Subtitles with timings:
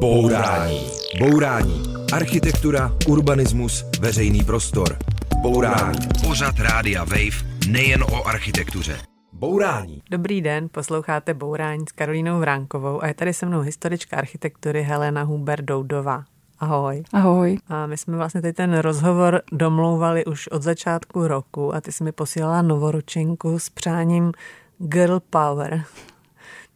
[0.00, 0.86] Bourání.
[1.18, 1.82] Bourání.
[2.12, 4.98] Architektura, urbanismus, veřejný prostor.
[5.42, 5.98] Bourání.
[6.26, 8.98] Pořad Rádia Wave nejen o architektuře.
[9.32, 10.02] Bourání.
[10.10, 15.22] Dobrý den, posloucháte Bourání s Karolínou Vránkovou a je tady se mnou historička architektury Helena
[15.22, 16.24] Huber Doudová.
[16.58, 17.02] Ahoj.
[17.12, 17.58] Ahoj.
[17.68, 22.04] A my jsme vlastně teď ten rozhovor domlouvali už od začátku roku a ty jsi
[22.04, 24.32] mi posílala novoručinku s přáním
[24.78, 25.84] Girl Power,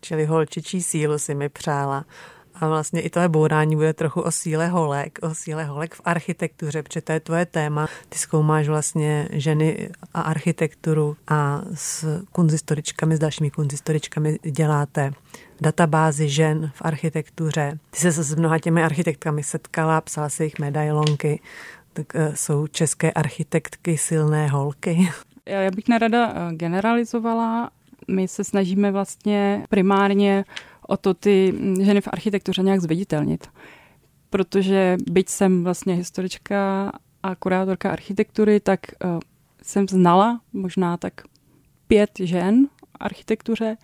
[0.00, 2.04] čili holčičí sílu si mi přála.
[2.55, 6.82] A vlastně i tohle bourání bude trochu o síle holek, o síle holek v architektuře,
[6.82, 7.89] protože to je tvoje téma.
[8.08, 15.12] Ty zkoumáš vlastně ženy a architekturu a s kunzistoričkami, s dalšími kunzistoričkami děláte
[15.61, 17.79] databázy žen v architektuře.
[17.90, 21.40] Ty se s mnoha těmi architektkami setkala, psala si jich medailonky,
[21.93, 25.09] tak eh, jsou české architektky silné holky.
[25.46, 27.71] Já bych nerada eh, generalizovala.
[28.09, 30.45] My se snažíme vlastně primárně
[30.88, 33.47] o to ty ženy v architektuře nějak zviditelnit.
[34.30, 39.20] Protože byť jsem vlastně historička a kurátorka architektury, tak uh,
[39.62, 41.12] jsem znala možná tak
[41.86, 43.77] pět žen v architektuře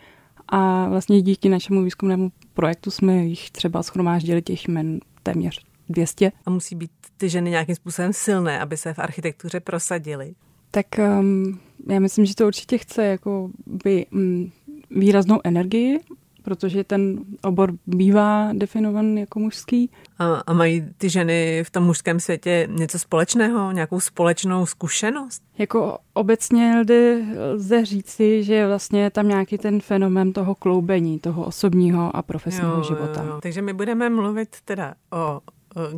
[0.48, 6.32] a vlastně díky našemu výzkumnému projektu jsme jich třeba schromáždili těch jmen téměř 200.
[6.46, 10.34] A musí být ty ženy nějakým způsobem silné, aby se v architektuře prosadily?
[10.70, 14.52] Tak um, já myslím, že to určitě chce jako by um,
[14.90, 16.00] výraznou energii
[16.42, 19.90] protože ten obor bývá definovan jako mužský.
[20.18, 25.42] A, a mají ty ženy v tom mužském světě něco společného, nějakou společnou zkušenost?
[25.58, 31.44] Jako obecně lze, lze říci, že vlastně je tam nějaký ten fenomén toho kloubení, toho
[31.44, 33.22] osobního a profesního jo, života.
[33.22, 33.38] Jo, jo.
[33.42, 35.40] Takže my budeme mluvit teda o, o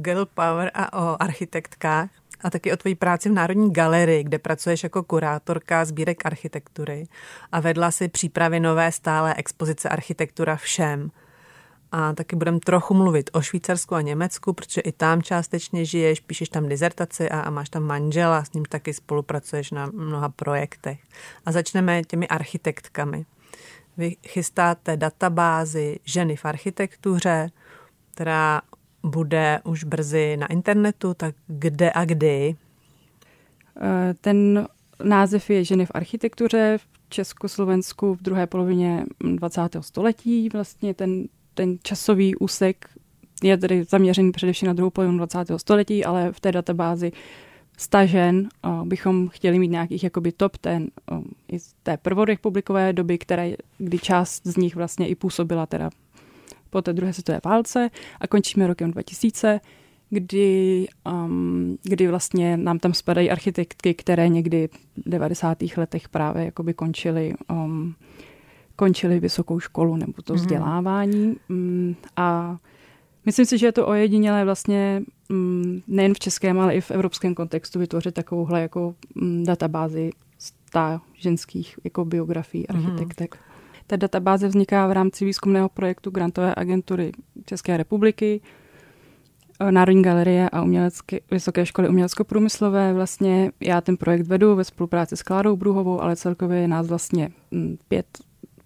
[0.00, 2.10] girl power a o architektkách
[2.42, 7.06] a taky o tvojí práci v Národní galerii, kde pracuješ jako kurátorka sbírek architektury
[7.52, 11.10] a vedla si přípravy nové stále expozice Architektura všem.
[11.92, 16.48] A taky budeme trochu mluvit o Švýcarsku a Německu, protože i tam částečně žiješ, píšeš
[16.48, 21.00] tam dizertaci a, a máš tam manžela, s ním taky spolupracuješ na mnoha projektech.
[21.46, 23.24] A začneme těmi architektkami.
[23.96, 27.50] Vy chystáte databázi ženy v architektuře,
[28.14, 28.61] která
[29.02, 32.57] bude už brzy na internetu, tak kde a kdy?
[33.80, 34.68] Eh, ten
[35.05, 39.05] název je Ženy v architektuře v Československu v druhé polovině
[39.36, 39.83] 20.
[39.83, 40.48] století.
[40.48, 41.24] Vlastně ten,
[41.55, 42.89] ten časový úsek
[43.42, 45.39] je tedy zaměřený především na druhou polovinu 20.
[45.57, 47.12] století, ale v té databázi
[47.79, 48.48] stažen
[48.85, 53.98] bychom chtěli mít nějakých jakoby top ten um, i z té prvorepublikové doby, které, kdy
[53.98, 55.91] část z nich vlastně i působila teda
[56.72, 57.90] po té druhé světové válce
[58.20, 59.60] a končíme rokem 2000,
[60.10, 65.58] kdy, um, kdy vlastně nám tam spadají architektky, které někdy v 90.
[65.77, 67.94] letech právě jakoby končily um,
[68.77, 70.36] končili vysokou školu nebo to mm-hmm.
[70.36, 71.36] vzdělávání.
[71.50, 72.56] Um, a
[73.27, 77.34] myslím si, že je to ojedinělé vlastně um, nejen v českém, ale i v evropském
[77.34, 82.86] kontextu vytvořit takovouhle jako um, databázi sta ženských jako biografií mhm.
[82.86, 83.34] architektek.
[83.34, 83.52] Mm-hmm.
[83.92, 87.13] Ta databáze vzniká v rámci výzkumného projektu Grantové agentury
[87.45, 88.41] České republiky,
[89.61, 92.95] eh, Národní galerie a umělecké, Vysoké školy umělecko-průmyslové.
[92.95, 97.30] Vlastně já ten projekt vedu ve spolupráci s Klárou Bruhovou, ale celkově je nás vlastně
[97.55, 98.07] hm, pět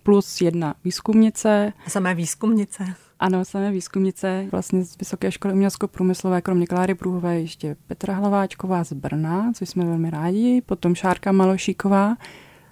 [0.03, 1.73] plus jedna výzkumnice.
[1.87, 2.85] A samé výzkumnice?
[3.19, 8.93] Ano, samé výzkumnice vlastně z Vysoké školy umělecko-průmyslové, kromě Kláry Bruhové ještě Petra Hlaváčková z
[8.93, 12.17] Brna, což jsme velmi rádi, potom Šárka Malošíková,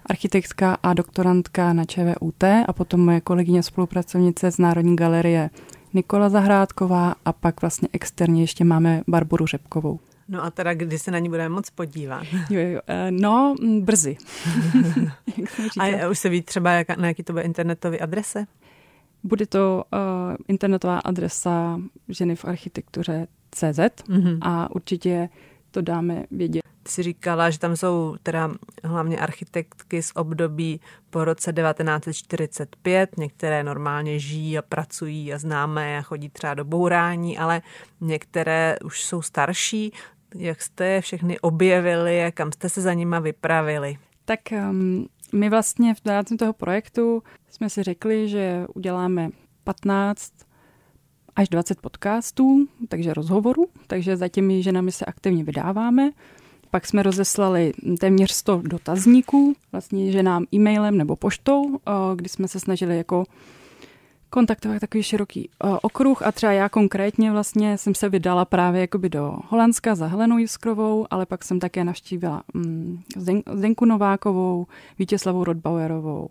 [0.05, 5.49] architektka a doktorantka na ČVUT a potom moje kolegyně spolupracovnice z Národní galerie
[5.93, 9.99] Nikola Zahrádková a pak vlastně externě ještě máme Barboru Řepkovou.
[10.27, 12.23] No a teda kdy se na ní budeme moc podívat?
[12.49, 14.17] Jo, jo, eh, no, brzy.
[15.79, 18.45] a už se ví třeba, jak, na jaký to bude internetový adrese?
[19.23, 21.79] Bude to uh, internetová adresa
[22.09, 24.37] ženy v architektuře CZ mm-hmm.
[24.41, 25.29] a určitě
[25.71, 26.64] to dáme vědět.
[26.87, 28.51] Jsi říkala, že tam jsou teda
[28.83, 36.01] hlavně architektky z období po roce 1945, některé normálně žijí a pracují a známe a
[36.01, 37.61] chodí třeba do bourání, ale
[38.01, 39.93] některé už jsou starší.
[40.35, 43.97] Jak jste je všechny objevili a kam jste se za nima vypravili?
[44.25, 49.29] Tak um, my vlastně v rámci toho projektu jsme si řekli, že uděláme
[49.63, 50.33] 15
[51.35, 56.11] až 20 podcastů, takže rozhovorů, takže za těmi ženami se aktivně vydáváme.
[56.71, 62.59] Pak jsme rozeslali téměř 100 dotazníků, vlastně ženám e-mailem nebo poštou, eh, kdy jsme se
[62.59, 63.23] snažili jako
[64.29, 66.21] kontaktovat takový široký eh, okruh.
[66.21, 71.07] A třeba já konkrétně vlastně jsem se vydala právě jakoby do Holandska za Helenou Jiskrovou,
[71.09, 72.99] ale pak jsem také navštívila mm,
[73.53, 74.67] Zdenku Novákovou,
[74.99, 76.29] Vítězslavou Rodbauerovou,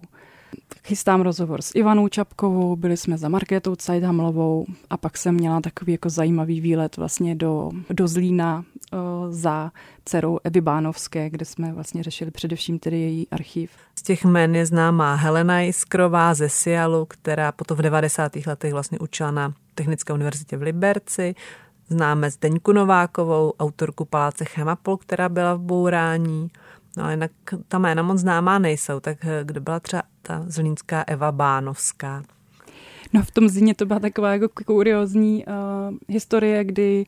[0.86, 5.92] chystám rozhovor s Ivanou Čapkovou, byli jsme za Markétou Cajdhamlovou a pak jsem měla takový
[5.92, 8.98] jako zajímavý výlet vlastně do, do Zlína uh,
[9.32, 9.70] za
[10.04, 13.70] dcerou Evy Bánovské, kde jsme vlastně řešili především tedy její archiv.
[13.98, 18.32] Z těch jmen je známá Helena Jiskrová ze Sialu, která potom v 90.
[18.46, 21.34] letech vlastně učila na Technické univerzitě v Liberci.
[21.88, 26.50] Známe Zdeňku Novákovou, autorku Paláce Chemapol, která byla v Bourání.
[26.96, 27.30] No ale jinak
[27.68, 32.22] ta jména moc známá nejsou, tak kdo byla třeba ta zlínská Eva Bánovská?
[33.12, 37.06] No v tom zině to byla taková jako kuriozní uh, historie, kdy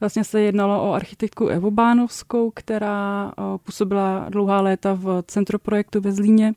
[0.00, 6.00] vlastně se jednalo o architektku Evu Bánovskou, která uh, působila dlouhá léta v centru projektu
[6.00, 6.54] ve Zlíně,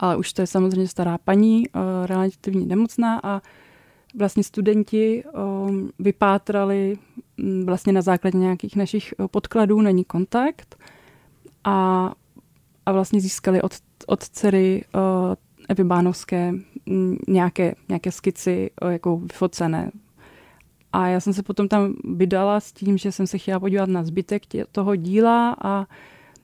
[0.00, 3.42] ale už to je samozřejmě stará paní, uh, relativně nemocná a
[4.18, 6.98] vlastně studenti um, vypátrali
[7.38, 10.76] um, vlastně na základě nějakých našich podkladů, není kontakt
[11.64, 12.12] a,
[12.86, 13.72] a vlastně získali od,
[14.06, 15.34] od dcery uh,
[15.68, 16.52] Evy Bánovské
[16.90, 19.90] um, nějaké, nějaké skici uh, jako vyfocené.
[20.92, 24.04] A já jsem se potom tam vydala s tím, že jsem se chtěla podívat na
[24.04, 25.86] zbytek tě, toho díla a,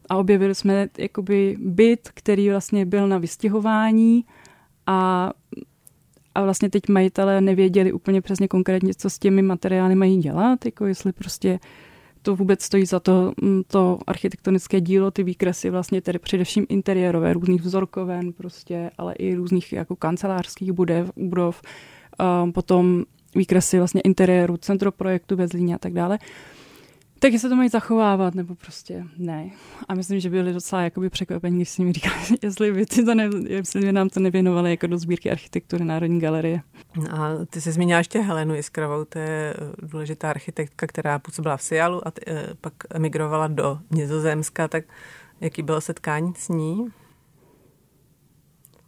[0.08, 4.24] a objevili jsme jakoby byt, který vlastně byl na vystěhování
[4.86, 5.30] a
[6.34, 10.86] a vlastně teď majitelé nevěděli úplně přesně konkrétně, co s těmi materiály mají dělat, jako
[10.86, 11.58] jestli prostě
[12.22, 17.32] to vůbec stojí za to, mm, to architektonické dílo, ty výkresy vlastně tedy především interiérové,
[17.32, 21.62] různých vzorkoven prostě, ale i různých jako kancelářských budov, budov
[22.54, 26.18] potom výkresy vlastně interiéru, centroprojektu ve Zlíně a tak dále.
[27.22, 29.50] Tak se to mají zachovávat, nebo prostě ne.
[29.88, 33.14] A myslím, že byli docela jakoby překvapení, když si mi říkali, jestli by, ty to
[33.14, 36.62] ne, jestli by nám to nevěnovali jako do sbírky architektury Národní galerie.
[37.10, 41.62] A ty jsi zmínila ještě Helenu Jiskrovou, to je eh, důležitá architektka, která působila v
[41.62, 44.84] Sialu a t, eh, pak emigrovala do Nizozemska, tak
[45.40, 46.88] jaký bylo setkání s ní?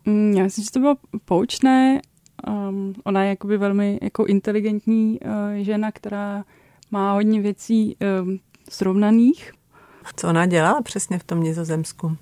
[0.05, 2.01] Mm, já myslím, že to bylo poučné.
[2.49, 5.31] Um, ona je jakoby velmi jako inteligentní uh,
[5.63, 6.45] žena, která
[6.93, 8.39] má hodně věcí um,
[8.71, 9.53] srovnaných.
[10.17, 12.17] Co ona dělala přesně v tom Nizozemsku?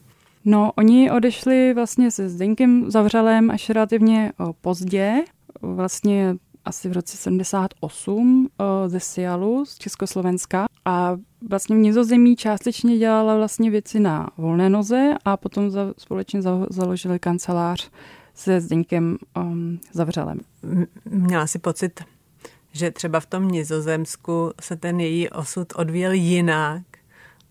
[0.45, 5.25] No, oni odešli vlastně se Zdeňkem Zavřelém až relativně pozdě,
[5.63, 11.17] vlastně asi v roce 78 o, ze Sialu z Československa a
[11.49, 16.67] vlastně v Nizozemí částečně dělala vlastně věci na volné noze a potom za, společně za,
[16.71, 17.91] založili kancelář
[18.35, 20.39] se Zdeňkem um, Zavřelem.
[21.05, 22.01] Měla si pocit,
[22.73, 26.83] že třeba v tom Nizozemsku se ten její osud odvíjel jinak,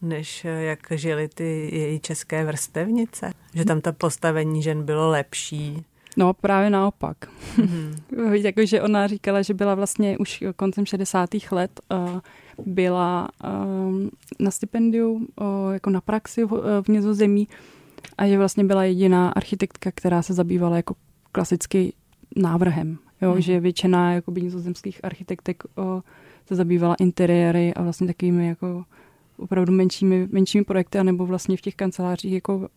[0.01, 3.31] než jak žili ty její české vrstevnice?
[3.53, 5.85] Že tam ta postavení žen bylo lepší?
[6.17, 7.17] No právě naopak.
[7.57, 8.31] Mm-hmm.
[8.31, 11.29] Jakože ona říkala, že byla vlastně už koncem 60.
[11.51, 12.19] let uh,
[12.65, 13.93] byla uh,
[14.39, 15.25] na stipendiu uh,
[15.73, 17.47] jako na praxi v, uh, v Nizozemí
[18.17, 20.95] a že vlastně byla jediná architektka, která se zabývala jako
[21.31, 21.93] klasicky
[22.35, 23.41] návrhem Jo, hmm.
[23.41, 26.03] že většina jakoby, nizozemských architektek o,
[26.45, 28.83] se zabývala interiéry a vlastně takovými jako
[29.37, 32.69] opravdu menšími, menšími projekty, anebo vlastně v těch kancelářích jako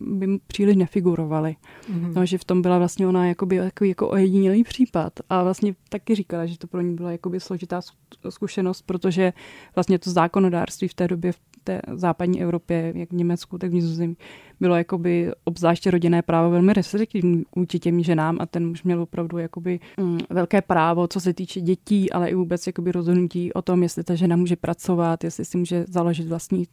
[0.00, 1.56] by příliš nefigurovaly.
[1.92, 2.12] Mm-hmm.
[2.14, 5.12] No, že v tom byla vlastně ona jakoby, jako, jako ojedinělý případ.
[5.30, 7.80] A vlastně taky říkala, že to pro ní byla jakoby složitá
[8.28, 9.32] zkušenost, protože
[9.74, 13.74] vlastně to zákonodárství v té době v té západní Evropě, jak v Německu, tak v
[13.74, 14.16] Nizozemí,
[14.60, 19.38] bylo jakoby obzvláště rodinné právo velmi restriktivní vůči těm ženám a ten muž měl opravdu
[19.38, 23.82] jakoby mm, velké právo, co se týče dětí, ale i vůbec jakoby rozhodnutí o tom,
[23.82, 26.64] jestli ta žena může pracovat, jestli si může založit vlastní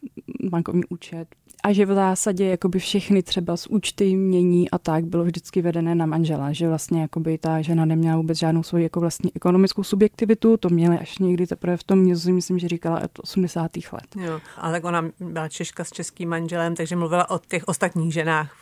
[0.50, 1.28] bankovní účet,
[1.64, 5.94] a že v zásadě jakoby všechny třeba z účty mění a tak bylo vždycky vedené
[5.94, 10.56] na manžela, že vlastně jakoby ta žena neměla vůbec žádnou svoji jako vlastní ekonomickou subjektivitu,
[10.56, 13.70] to měli až někdy teprve v tom Nizozemí, myslím, že říkala od 80.
[13.92, 14.26] let.
[14.26, 18.52] Jo, ale tak ona byla Češka s českým manželem, takže mluvila o těch ostatních ženách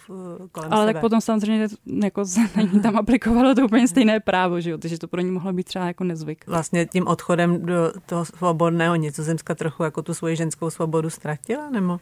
[0.53, 0.93] kolem Ale sebe.
[0.93, 1.69] tak potom samozřejmě
[2.05, 2.23] jako
[2.57, 4.79] na ní tam aplikovalo to úplně stejné právo, že jo?
[4.79, 6.47] takže to pro ní mohlo být třeba jako nezvyk.
[6.47, 12.01] Vlastně tím odchodem do toho svobodného Nizozemska trochu jako tu svoji ženskou svobodu ztratila, nebo?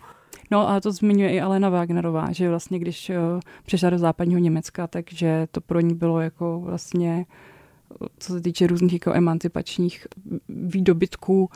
[0.50, 4.86] No a to zmiňuje i Alena Wagnerová, že vlastně když uh, přišla do západního Německa,
[4.86, 7.26] takže to pro ní bylo jako vlastně,
[8.18, 10.06] co se týče různých jako emancipačních
[10.48, 11.50] výdobytků,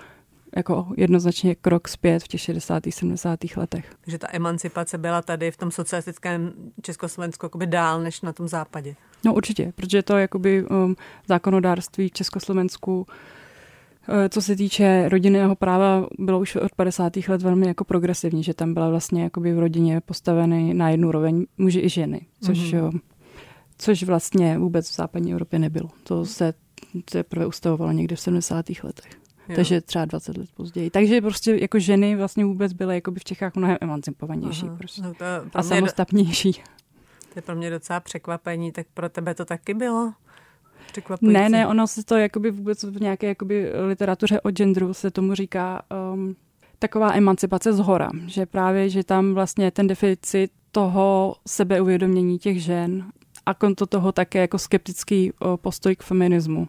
[0.57, 2.83] jako jednoznačně krok zpět v těch 60.
[2.91, 3.39] 70.
[3.57, 3.95] letech.
[4.01, 8.95] Takže ta emancipace byla tady v tom socialistickém Československu jakoby dál než na tom západě.
[9.25, 10.97] No určitě, protože to jakoby um,
[11.29, 13.07] zákonodárství v Československu
[14.09, 17.13] Eh, co se týče rodinného práva, bylo už od 50.
[17.29, 21.47] let velmi jako progresivní, že tam byla vlastně jakoby v rodině postaveny na jednu roveň
[21.59, 23.01] muži i ženy, což, mm-hmm.
[23.79, 25.91] což vlastně vůbec v západní Evropě nebylo.
[26.03, 26.55] To se
[27.05, 28.67] teprve ustavovalo někde v 70.
[28.83, 29.22] letech.
[29.49, 29.57] Jo.
[29.57, 30.91] Takže třeba 20 let později.
[30.91, 35.03] Takže prostě jako ženy vlastně vůbec byly jako v Čechách mnohem emancipovanější prostě.
[35.03, 36.53] No to a samostatnější.
[37.33, 40.13] To je pro mě docela překvapení, tak pro tebe to taky bylo?
[40.93, 41.33] Překvapující.
[41.33, 45.35] Ne, ne, ono se to jakoby vůbec v nějaké jakoby literatuře o genderu se tomu
[45.35, 45.83] říká
[46.15, 46.37] um,
[46.79, 53.05] taková emancipace z hora, že právě, že tam vlastně ten deficit toho sebeuvědomění těch žen
[53.47, 56.69] a konto toho také jako skeptický postoj k feminismu.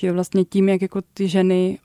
[0.00, 1.78] Že vlastně tím, jak jako ty ženy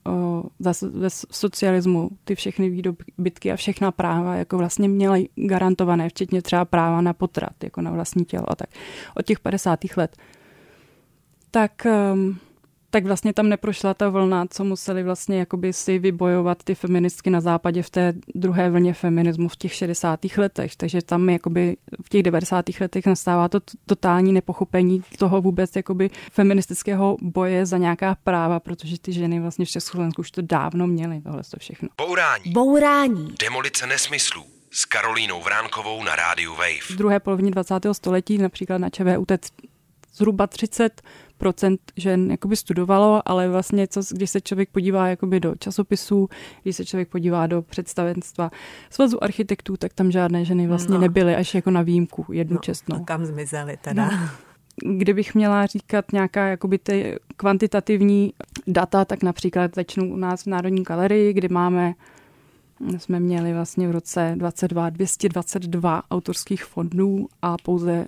[0.60, 6.66] zase ve socialismu ty všechny výdobytky a všechna práva jako vlastně měly garantované, včetně třeba
[6.66, 8.70] práva na potrat, jako na vlastní tělo a tak
[9.16, 9.80] od těch 50.
[9.98, 10.18] let.
[11.52, 12.40] Tak um,
[12.96, 17.42] tak vlastně tam neprošla ta vlna, co museli vlastně jakoby si vybojovat ty feministky na
[17.42, 20.20] západě v té druhé vlně feminismu v těch 60.
[20.38, 20.76] letech.
[20.76, 22.66] Takže tam jakoby v těch 90.
[22.80, 29.14] letech nastává to totální nepochopení toho vůbec jakoby feministického boje za nějaká práva, protože ty
[29.14, 31.90] ženy vlastně v Československu už to dávno měly, tohle to všechno.
[31.98, 32.52] Bourání.
[32.52, 33.36] Bourání.
[33.40, 36.88] Demolice nesmyslů s Karolínou Vránkovou na rádiu Wave.
[36.90, 37.74] V druhé polovině 20.
[37.92, 39.32] století například na ČVUT
[40.16, 41.02] zhruba 30
[41.38, 46.30] procent žen jakoby studovalo, ale vlastně, co, když se člověk podívá jakoby do časopisů,
[46.64, 48.52] když se člověk podívá do představenstva
[48.90, 51.02] svazu architektů, tak tam žádné ženy vlastně no.
[51.02, 52.96] nebyly, až jako na výjimku, jednu no, čestnou.
[52.96, 54.06] A kam zmizely teda?
[54.06, 54.30] No.
[54.98, 58.34] Kdybych měla říkat nějaká jakoby ty kvantitativní
[58.68, 61.94] data, tak například začnu u nás v Národní galerii, kdy máme
[62.98, 68.06] jsme měli vlastně v roce 22 222 autorských fondů a pouze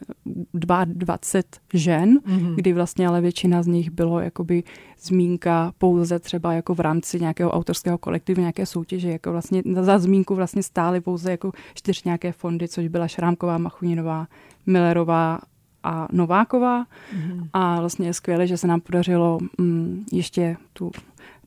[0.53, 2.55] 22 žen, mm-hmm.
[2.55, 4.63] kdy vlastně ale většina z nich bylo jakoby
[4.99, 10.35] zmínka pouze třeba jako v rámci nějakého autorského kolektivu, nějaké soutěže, jako vlastně za zmínku
[10.35, 14.27] vlastně stály pouze jako čtyři nějaké fondy, což byla Šrámková, Machuninová,
[14.65, 15.39] Millerová
[15.83, 16.83] a Nováková.
[16.83, 17.49] Mm-hmm.
[17.53, 20.91] A vlastně je skvělé, že se nám podařilo mm, ještě tu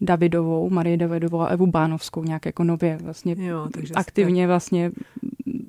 [0.00, 4.46] Davidovou, Marie Davidovou a Evu Bánovskou nějak jako nově vlastně jo, takže aktivně jste...
[4.46, 4.90] vlastně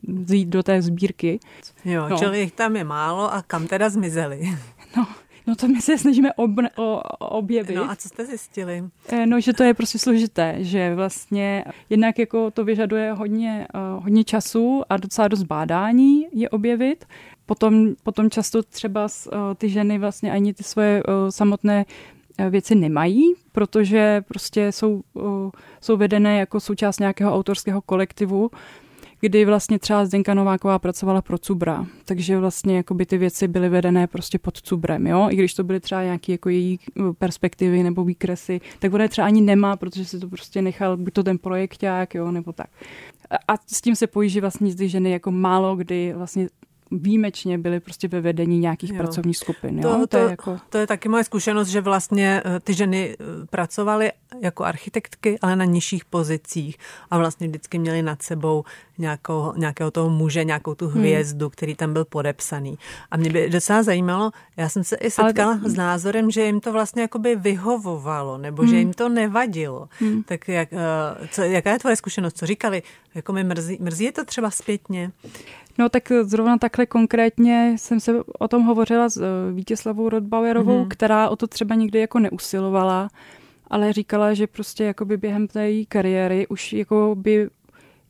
[0.07, 1.39] vzít do té sbírky.
[1.85, 2.17] Jo, no.
[2.17, 4.41] čili jich tam je málo a kam teda zmizeli?
[4.97, 5.07] No,
[5.47, 7.75] No to my se snažíme ob, o, objevit.
[7.75, 8.83] No a co jste zjistili?
[9.09, 14.03] Eh, no, že to je prostě složité, že vlastně jednak jako to vyžaduje hodně, uh,
[14.03, 17.05] hodně času a docela dost bádání je objevit.
[17.45, 21.85] Potom, potom často třeba uh, ty ženy vlastně ani ty svoje samotné
[22.49, 25.01] věci nemají, protože prostě jsou,
[25.81, 28.51] jsou vedené jako součást nějakého autorského kolektivu,
[29.23, 33.69] kdy vlastně třeba Zdenka Nováková pracovala pro Cubra, takže vlastně jako by ty věci byly
[33.69, 36.79] vedené prostě pod Cubrem, jo, i když to byly třeba nějaké jako její
[37.17, 41.13] perspektivy nebo výkresy, tak ona je třeba ani nemá, protože si to prostě nechal, buď
[41.13, 42.69] to ten projekták, jo, nebo tak.
[43.47, 46.49] A s tím se pojíží vlastně ty ženy jako málo kdy vlastně
[46.91, 48.97] výjimečně byly prostě ve vedení nějakých jo.
[48.97, 49.79] pracovních skupin.
[49.79, 49.89] Jo?
[49.89, 50.57] To, to, to, je jako...
[50.69, 55.55] to je taky moje zkušenost, že vlastně eh, ty ženy eh, pracovaly jako architektky, ale
[55.55, 56.77] na nižších pozicích
[57.11, 58.63] a vlastně vždycky měli nad sebou
[58.97, 60.99] nějakou, nějakého toho muže, nějakou tu hmm.
[60.99, 61.51] hvězdu, hmm.
[61.51, 62.77] který tam byl podepsaný.
[63.11, 65.69] A mě by docela zajímalo, já jsem se i setkala ale...
[65.69, 68.71] s názorem, že jim to vlastně jakoby vyhovovalo, nebo hmm.
[68.71, 69.89] že jim to nevadilo.
[69.99, 70.23] Hmm.
[70.23, 72.37] Tak jak, eh, co, jaká je tvoje zkušenost?
[72.37, 72.83] Co říkali?
[73.15, 75.11] Jako mi mrzí, mrzí je to třeba zpětně?
[75.77, 80.87] No tak zrovna takhle konkrétně jsem se o tom hovořila s eh, Vítězslavou Rodbauerovou, mm-hmm.
[80.87, 83.09] která o to třeba nikdy jako neusilovala,
[83.67, 87.49] ale říkala, že prostě jakoby během té její kariéry už jako by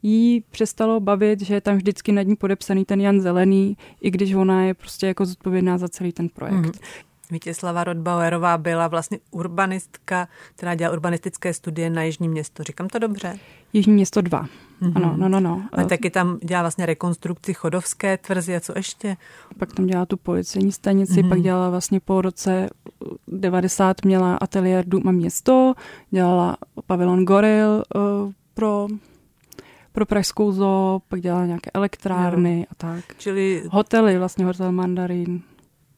[0.04, 4.34] jí přestalo bavit, že je tam vždycky nad ní podepsaný ten Jan Zelený, i když
[4.34, 6.56] ona je prostě jako zodpovědná za celý ten projekt.
[6.56, 7.04] Mm-hmm.
[7.32, 12.64] Vítězslava Rodbauerová byla vlastně urbanistka, která dělala urbanistické studie na Jižní město.
[12.64, 13.40] Říkám to dobře?
[13.74, 14.48] Jižní město 2.
[14.82, 14.92] Mm-hmm.
[14.96, 15.64] Ano, no, no, no.
[15.72, 19.18] A taky tam dělá vlastně rekonstrukci chodovské tvrzy a co ještě?
[19.60, 21.30] Pak tam dělá tu policejní stanici, mm-hmm.
[21.30, 22.70] pak dělala vlastně po roce
[23.28, 25.74] 90 měla ateliér Dům a město,
[26.12, 26.58] dělala
[26.88, 28.88] pavilon Goril uh, pro
[29.92, 32.66] pro Pražskou zoo, pak dělala nějaké elektrárny jo.
[32.72, 33.04] a tak.
[33.18, 33.64] Čili...
[33.72, 35.42] Hotely, vlastně hotel Mandarin.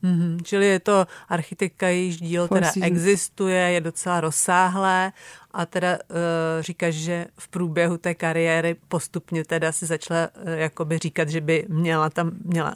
[0.04, 0.40] Mm-hmm.
[0.44, 5.12] Čili je to architektka, jejíž díl teda existuje, je docela rozsáhlé
[5.52, 6.18] a teda uh,
[6.60, 11.66] říkáš, že v průběhu té kariéry postupně teda si začala uh, jakoby říkat, že by
[11.70, 12.76] měla tam, měla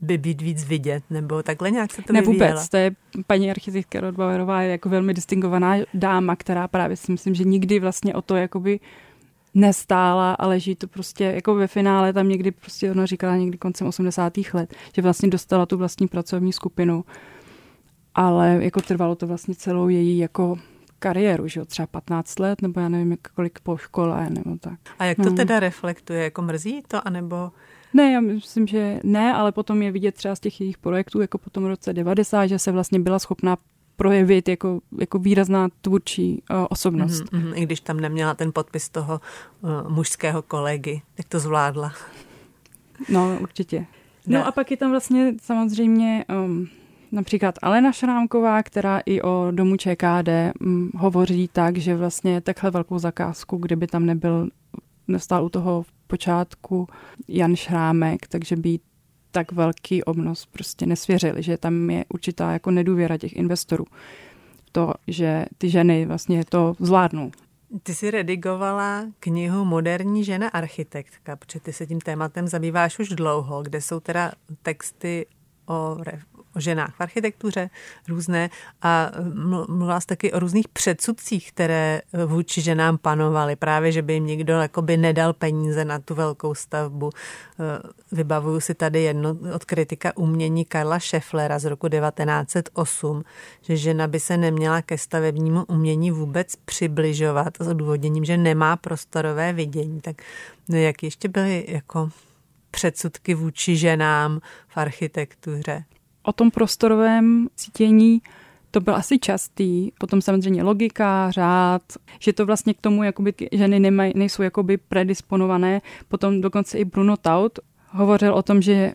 [0.00, 2.90] by být víc vidět, nebo takhle nějak se to Ne vůbec, to je
[3.26, 8.14] paní architektka Rodbauerová je jako velmi distingovaná dáma, která právě si myslím, že nikdy vlastně
[8.14, 8.80] o to jakoby
[9.54, 13.86] nestála, ale že to prostě jako ve finále tam někdy prostě ona říkala někdy koncem
[13.86, 14.32] 80.
[14.52, 17.04] let, že vlastně dostala tu vlastní pracovní skupinu,
[18.14, 20.56] ale jako trvalo to vlastně celou její jako
[20.98, 24.78] kariéru, že jo, třeba 15 let, nebo já nevím, kolik po škole, nebo tak.
[24.98, 25.36] A jak to no.
[25.36, 27.52] teda reflektuje, jako mrzí to, anebo...
[27.94, 31.38] Ne, já myslím, že ne, ale potom je vidět třeba z těch jejich projektů, jako
[31.38, 33.56] po tom roce 90, že se vlastně byla schopná
[33.96, 37.24] projevit jako, jako výrazná tvůrčí uh, osobnost.
[37.24, 39.20] Mm-hmm, I když tam neměla ten podpis toho
[39.60, 41.92] uh, mužského kolegy, jak to zvládla?
[43.08, 43.86] No, určitě.
[44.26, 46.68] No a pak je tam vlastně samozřejmě um,
[47.12, 50.28] například Alena Šrámková, která i o domu ČKD
[50.60, 54.48] um, hovoří tak, že vlastně takhle velkou zakázku, kdyby tam nebyl,
[55.08, 56.88] nestál u toho v počátku
[57.28, 58.78] Jan Šrámek, takže by
[59.34, 63.84] tak velký obnos prostě nesvěřili, že tam je určitá jako nedůvěra těch investorů.
[64.72, 67.30] To, že ty ženy vlastně to zvládnou.
[67.82, 73.62] Ty jsi redigovala knihu Moderní žena architektka, protože ty se tím tématem zabýváš už dlouho,
[73.62, 75.26] kde jsou teda texty
[75.66, 75.96] o
[76.56, 77.70] o ženách v architektuře
[78.08, 78.50] různé
[78.82, 83.56] a mluvila jsi taky o různých předsudcích, které vůči ženám panovaly.
[83.56, 87.10] Právě, že by jim někdo jakoby nedal peníze na tu velkou stavbu.
[87.60, 87.78] Eh,
[88.12, 93.24] vybavuju si tady jedno od kritika umění Karla Schefflera z roku 1908,
[93.62, 99.52] že žena by se neměla ke stavebnímu umění vůbec přibližovat s odůvodněním, že nemá prostorové
[99.52, 100.00] vidění.
[100.00, 100.22] Tak
[100.68, 102.10] no, jak ještě byly jako
[102.70, 105.84] předsudky vůči ženám v architektuře?
[106.24, 108.22] O tom prostorovém cítění
[108.70, 109.90] to byl asi častý.
[109.98, 111.82] Potom samozřejmě logika, řád,
[112.18, 115.80] že to vlastně k tomu jakoby ženy nemaj, nejsou jakoby predisponované.
[116.08, 117.58] Potom dokonce i Bruno Taut
[117.90, 118.94] hovořil o tom, že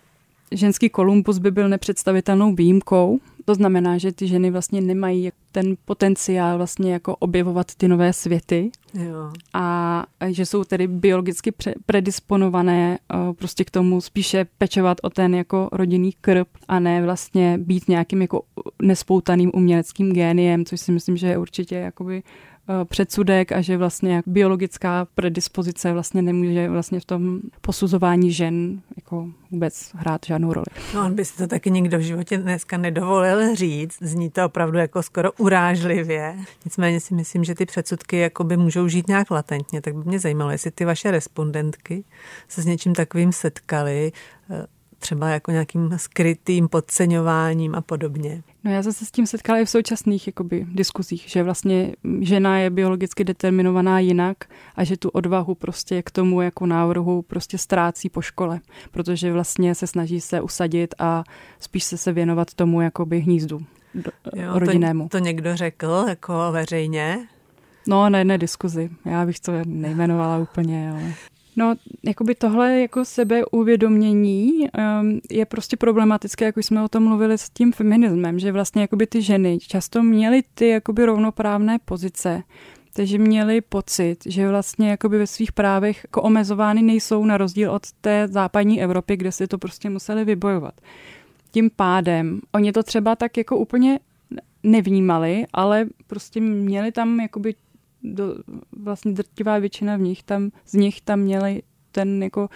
[0.52, 3.20] ženský Kolumbus by byl nepředstavitelnou výjimkou.
[3.46, 8.72] To znamená, že ty ženy vlastně nemají ten potenciál vlastně jako objevovat ty nové světy.
[8.94, 9.32] Jo.
[9.54, 11.54] A že jsou tedy biologicky
[11.86, 17.58] predisponované eh, prostě k tomu spíše pečovat o ten jako rodinný krb a ne vlastně
[17.58, 18.42] být nějakým jako
[18.82, 22.24] nespoutaným uměleckým géniem, což si myslím, že je určitě jakoby
[22.86, 29.92] předsudek a že vlastně biologická predispozice vlastně nemůže vlastně v tom posuzování žen jako vůbec
[29.96, 30.66] hrát žádnou roli.
[30.96, 33.98] No on by si to taky nikdo v životě dneska nedovolil říct.
[34.02, 36.36] Zní to opravdu jako skoro urážlivě.
[36.66, 39.82] Nicméně si myslím, že ty předsudky jako by můžou žít nějak latentně.
[39.82, 42.04] Tak by mě zajímalo, jestli ty vaše respondentky
[42.48, 44.12] se s něčím takovým setkali,
[44.50, 44.66] eh,
[45.00, 48.44] třeba jako nějakým skrytým podceňováním a podobně.
[48.64, 51.92] No já zase s tím setkala i v současných jakoby, diskuzích, že vlastně
[52.22, 54.38] žena je biologicky determinovaná jinak
[54.76, 58.60] a že tu odvahu prostě k tomu jako návrhu prostě ztrácí po škole,
[58.92, 61.24] protože vlastně se snaží se usadit a
[61.60, 63.60] spíš se se věnovat tomu jakoby hnízdu
[64.36, 65.04] jo, rodinnému.
[65.04, 67.28] To, to někdo řekl jako veřejně?
[67.88, 68.90] No, na jedné diskuzi.
[69.06, 71.14] Já bych to nejmenovala úplně, ale...
[71.60, 77.50] No, jakoby tohle jako sebeuvědomění um, je prostě problematické, jako jsme o tom mluvili s
[77.50, 82.44] tím feminismem, že vlastně jakoby ty ženy často měly ty jakoby rovnoprávné pozice,
[82.94, 87.92] takže měli pocit, že vlastně jakoby ve svých právech jako omezovány nejsou na rozdíl od
[88.02, 90.74] té západní Evropy, kde si to prostě museli vybojovat.
[91.52, 94.00] Tím pádem oni to třeba tak jako úplně
[94.64, 97.56] nevnímali, ale prostě měli tam jakoby
[98.04, 98.36] do,
[98.72, 102.50] vlastně drtivá většina v nich tam, z nich tam měli ten jako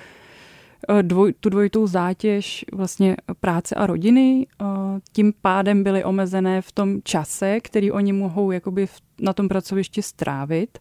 [0.90, 4.66] eh, dvoj, tu dvojitou zátěž vlastně práce a rodiny, eh,
[5.14, 8.88] tím pádem byly omezené v tom čase, který oni mohou jakoby
[9.22, 10.78] na tom pracovišti strávit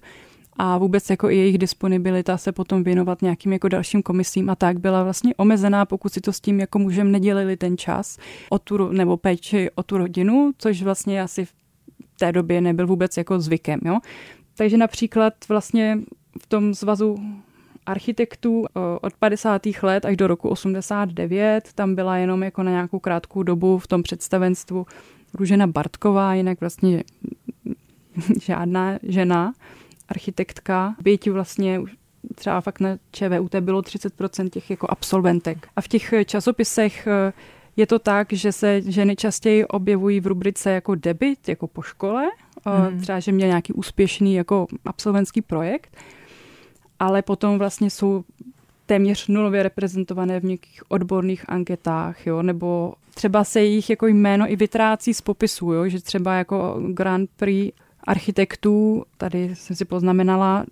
[0.57, 4.81] a vůbec jako i jejich disponibilita se potom věnovat nějakým jako dalším komisím a tak
[4.81, 8.19] byla vlastně omezená, pokud si to s tím jako mužem nedělili ten čas
[8.51, 11.53] o tu, nebo péči o tu rodinu, což vlastně asi v
[12.19, 13.81] té době nebyl vůbec jako zvykem.
[13.85, 13.99] Jo?
[14.57, 15.99] Takže například vlastně
[16.43, 17.17] v tom zvazu
[17.87, 19.63] architektů eh, od 50.
[19.83, 24.03] let až do roku 89, tam byla jenom jako na nějakou krátkou dobu v tom
[24.03, 24.87] představenstvu
[25.35, 27.05] Růžena Bartková, jinak vlastně
[28.43, 29.53] žádná žena,
[30.09, 30.95] architektka.
[31.03, 31.81] Byť vlastně
[32.35, 35.69] třeba fakt na ČVUT bylo 30% těch jako absolventek.
[35.77, 37.33] A v těch časopisech eh,
[37.77, 42.31] je to tak, že se ženy častěji objevují v rubrice jako debit, jako po škole,
[42.67, 43.01] mm.
[43.01, 45.97] třeba, že měl nějaký úspěšný jako absolventský projekt,
[46.99, 48.25] ale potom vlastně jsou
[48.87, 54.57] téměř nulově reprezentované v nějakých odborných anketách, jo, nebo třeba se jejich jako jméno i
[54.57, 60.65] vytrácí z popisu, jo, že třeba jako Grand Prix architektů, tady jsem si poznamenala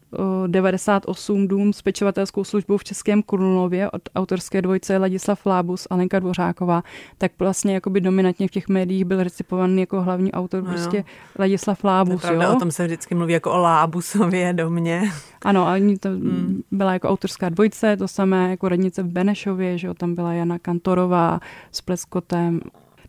[0.46, 6.18] 98 dům s pečovatelskou službou v Českém Krunově od autorské dvojce Ladislav Lábus a Lenka
[6.18, 6.82] Dvořáková,
[7.18, 11.04] tak vlastně jakoby dominantně v těch médiích byl recipovaný jako hlavní autor no prostě
[11.38, 12.20] Ladislav Lábus.
[12.20, 12.56] pravda, jo?
[12.56, 15.02] o tom se vždycky mluví jako o Lábusově domě.
[15.44, 16.62] Ano, a to mm.
[16.70, 20.58] byla jako autorská dvojce, to samé jako radnice v Benešově, že jo, tam byla Jana
[20.58, 21.40] Kantorová
[21.72, 22.60] s Pleskotem,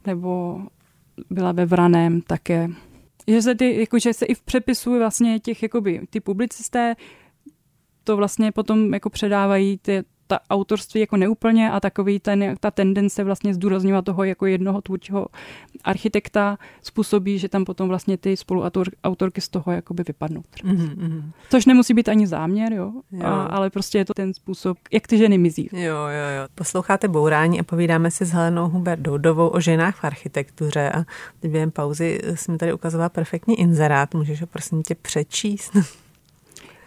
[0.06, 0.62] nebo
[1.30, 2.70] byla ve Vraném také
[3.28, 6.96] že se, ty, jako, že se i v přepisu vlastně těch, jakoby, ty publicisté
[8.04, 13.24] to vlastně potom jako předávají ty, ta autorství jako neúplně a takový ten, ta tendence
[13.24, 15.28] vlastně zdůrazňovat toho jako jednoho tvůrčího
[15.84, 20.42] architekta způsobí, že tam potom vlastně ty spoluautorky z toho jakoby vypadnou.
[20.64, 21.24] Mm-hmm.
[21.50, 23.26] Což nemusí být ani záměr, jo, jo.
[23.26, 25.70] A, ale prostě je to ten způsob, jak ty ženy mizí.
[25.72, 26.48] Jo, jo, jo.
[26.56, 31.04] Posloucháte Bourání a povídáme si s Helenou Hubert Doudovou o ženách v architektuře a
[31.48, 34.14] během pauzy jsme tady ukazovala perfektní inzerát.
[34.14, 35.72] Můžeš ho prosím tě přečíst?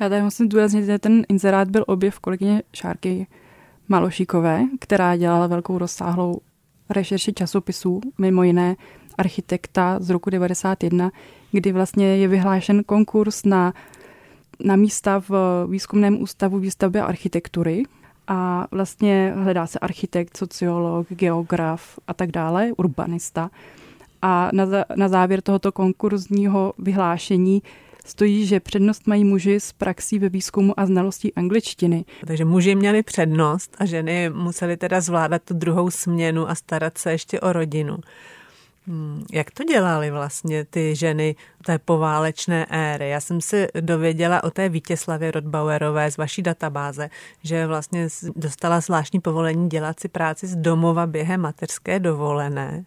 [0.00, 3.26] Já tady musím důraznit, že ten inzerát byl objev kolegyně Šárky
[3.88, 6.40] Malošíkové, která dělala velkou rozsáhlou
[6.90, 8.76] rešerši časopisů, mimo jiné
[9.18, 11.10] architekta z roku 91,
[11.52, 13.74] kdy vlastně je vyhlášen konkurs na,
[14.64, 17.82] na místa v výzkumném ústavu výstavby architektury
[18.28, 23.50] a vlastně hledá se architekt, sociolog, geograf a tak dále, urbanista.
[24.22, 27.62] A na, na závěr tohoto konkurzního vyhlášení
[28.04, 32.04] stojí, že přednost mají muži s praxí ve výzkumu a znalostí angličtiny.
[32.26, 37.12] Takže muži měli přednost a ženy museli teda zvládat tu druhou směnu a starat se
[37.12, 37.96] ještě o rodinu.
[38.86, 41.36] Hmm, jak to dělali vlastně ty ženy
[41.66, 43.08] té poválečné éry?
[43.08, 47.10] Já jsem si dověděla o té Vítěslavě Rodbauerové z vaší databáze,
[47.42, 52.84] že vlastně dostala zvláštní povolení dělat si práci z domova během mateřské dovolené.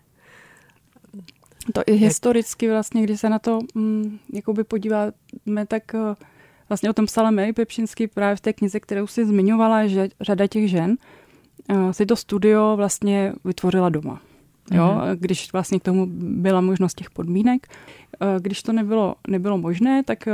[1.74, 5.12] To i historicky vlastně, když se na to mm, jakoby podíváme,
[5.68, 6.16] tak uh,
[6.70, 10.48] vlastně o tom psala Mary Pepšinsky právě v té knize, kterou si zmiňovala, že řada
[10.48, 10.98] těch žen
[11.70, 14.22] uh, si to studio vlastně vytvořila doma.
[14.72, 15.18] Jo, mm-hmm.
[15.20, 17.68] když vlastně k tomu byla možnost těch podmínek.
[18.40, 20.28] Když to nebylo, nebylo možné, tak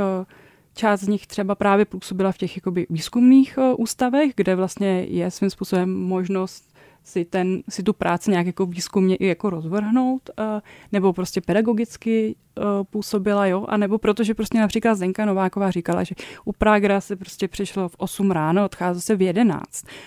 [0.74, 5.50] část z nich třeba právě působila v těch jakoby výzkumných ústavech, kde vlastně je svým
[5.50, 6.73] způsobem možnost
[7.04, 10.44] si, ten, si tu práci nějak jako výzkumně i jako rozvrhnout, uh,
[10.92, 16.14] nebo prostě pedagogicky uh, působila, jo, a nebo protože prostě například Zenka Nováková říkala, že
[16.44, 19.62] u Pragra se prostě přišlo v 8 ráno, odcházelo se v 11,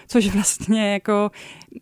[0.08, 1.32] což vlastně jako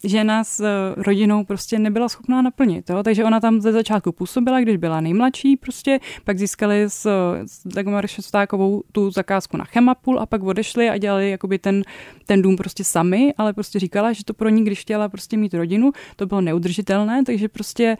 [0.04, 4.60] žena s uh, rodinou prostě nebyla schopná naplnit, jo, takže ona tam ze začátku působila,
[4.60, 7.08] když byla nejmladší prostě, pak získali s,
[7.46, 11.84] s Dagmar Šestákovou tu zakázku na Chemapul a pak odešli a dělali jakoby ten,
[12.26, 15.54] ten dům prostě sami, ale prostě říkala, že to pro ní, když chtěla prostě mít
[15.54, 17.98] rodinu, to bylo neudržitelné, takže prostě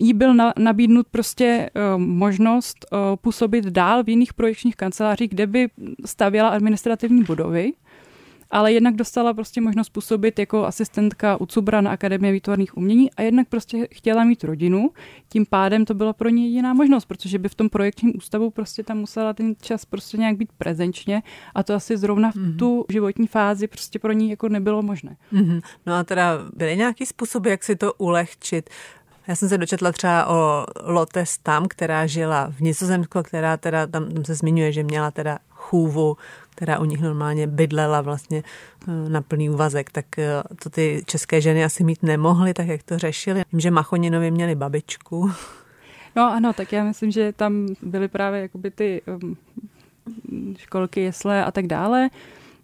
[0.00, 5.46] jí byl na, nabídnut prostě uh, možnost uh, působit dál v jiných projekčních kancelářích, kde
[5.46, 5.68] by
[6.04, 7.72] stavěla administrativní budovy,
[8.54, 13.22] ale jednak dostala prostě možnost působit jako asistentka u Cubra na Akademii výtvarných umění a
[13.22, 14.90] jednak prostě chtěla mít rodinu.
[15.28, 18.82] Tím pádem to byla pro ně jediná možnost, protože by v tom projekčním ústavu prostě
[18.82, 21.22] tam musela ten čas prostě nějak být prezenčně
[21.54, 22.56] a to asi zrovna v mm-hmm.
[22.56, 25.16] tu životní fázi prostě pro ní jako nebylo možné.
[25.32, 25.60] Mm-hmm.
[25.86, 28.70] No a teda byly nějaký způsoby, jak si to ulehčit?
[29.26, 34.10] Já jsem se dočetla třeba o Lotte Stam, která žila v Nizozemsku, která teda tam,
[34.10, 36.16] tam se zmiňuje, že měla teda chůvu,
[36.54, 38.42] která u nich normálně bydlela vlastně
[38.88, 42.82] eh, na plný úvazek, tak eh, to ty české ženy asi mít nemohly, tak jak
[42.82, 43.42] to řešili.
[43.52, 45.30] Vím, že Machoninovi měli babičku.
[46.16, 49.36] No ano, tak já myslím, že tam byly právě jakoby ty um,
[50.58, 52.10] školky, jesle a tak dále.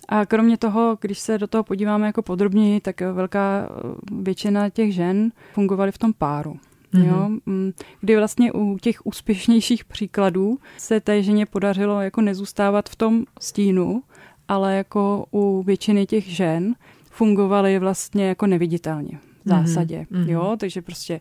[0.08, 3.72] A kromě toho, když se do toho podíváme jako podrobněji, tak velká eh,
[4.12, 6.58] většina těch žen fungovaly v tom páru.
[6.94, 7.06] Mm-hmm.
[7.06, 12.96] Jo, mm, kdy vlastně u těch úspěšnějších příkladů se té ženě podařilo jako nezůstávat v
[12.96, 14.02] tom stínu,
[14.48, 16.74] ale jako u většiny těch žen
[17.10, 19.66] fungovaly vlastně jako neviditelně v mhm.
[19.66, 20.06] zásadě.
[20.12, 20.28] Mm-hmm.
[20.28, 21.20] Jo, takže prostě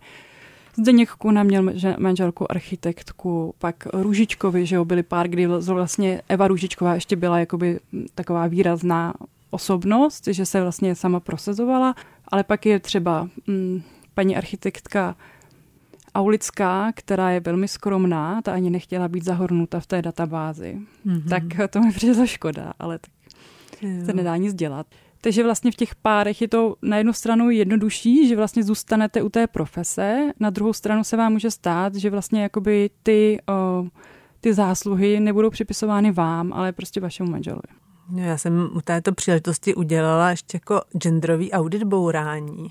[0.78, 6.94] Zdeněk Kuna měl manželku architektku, pak Růžičkovi, že jo, byly pár, kdy vlastně Eva Růžičková
[6.94, 7.80] ještě byla jakoby
[8.16, 9.14] taková výrazná
[9.50, 11.96] osobnost, že se vlastně sama prosazovala,
[12.28, 13.82] ale pak je třeba mm,
[14.14, 15.16] paní architektka
[16.15, 20.78] Aulická, která je velmi skromná, ta ani nechtěla být zahornuta v té databázi.
[21.08, 21.30] Mm-hmm.
[21.30, 23.12] Tak to mi přišlo škoda, ale tak
[23.82, 24.06] jo.
[24.06, 24.88] se nedá nic dělat.
[25.22, 29.30] Takže vlastně v těch párech je to na jednu stranu jednodušší, že vlastně zůstanete u
[29.30, 33.86] té profese, na druhou stranu se vám může stát, že vlastně jakoby ty, o,
[34.41, 37.62] ty zásluhy nebudou připisovány vám, ale prostě vašemu manželovi.
[38.15, 42.69] Já jsem u této příležitosti udělala ještě jako genderový audit bourání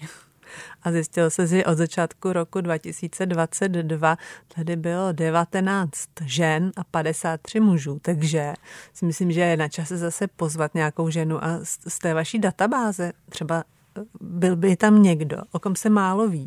[0.82, 4.16] a zjistilo se, že od začátku roku 2022
[4.54, 5.92] tady bylo 19
[6.24, 8.54] žen a 53 mužů, takže
[8.94, 11.58] si myslím, že je na čase zase pozvat nějakou ženu a
[11.88, 13.64] z té vaší databáze třeba
[13.98, 16.46] eh, byl by tam někdo, o kom se málo ví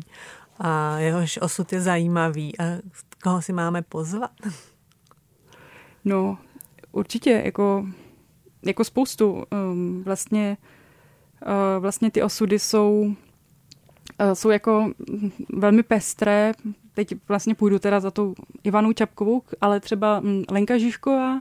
[0.58, 2.64] a jehož osud je zajímavý a
[3.22, 4.30] koho si máme pozvat?
[6.04, 6.38] No,
[6.92, 7.86] určitě, jako,
[8.62, 9.44] jako spoustu.
[9.50, 10.56] Um, vlastně,
[11.46, 13.14] uh, vlastně ty osudy jsou
[14.34, 14.92] jsou jako
[15.52, 16.52] velmi pestré.
[16.94, 21.40] Teď vlastně půjdu teda za tou Ivanou Čapkovou, ale třeba hm, Lenka Žižková,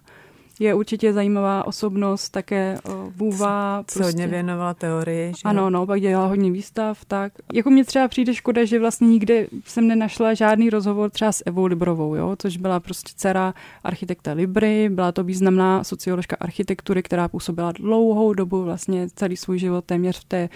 [0.62, 2.78] je určitě zajímavá osobnost, také
[3.16, 3.80] vůva.
[3.80, 4.04] Se prostě.
[4.04, 5.28] hodně věnovala teorii.
[5.30, 5.42] Že?
[5.46, 7.34] Ano, no, pak dělala hodně výstav, tak.
[7.54, 11.66] Jako mě třeba přijde škoda, že vlastně nikde jsem nenašla žádný rozhovor třeba s Evou
[11.66, 17.72] Librovou, jo, což byla prostě dcera architekta Libry, byla to významná socioložka architektury, která působila
[17.72, 20.50] dlouhou dobu, vlastně celý svůj život téměř v té,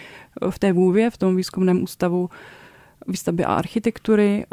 [0.49, 2.29] v té vůvě, v tom výzkumném ústavu
[3.07, 4.45] výstavby a architektury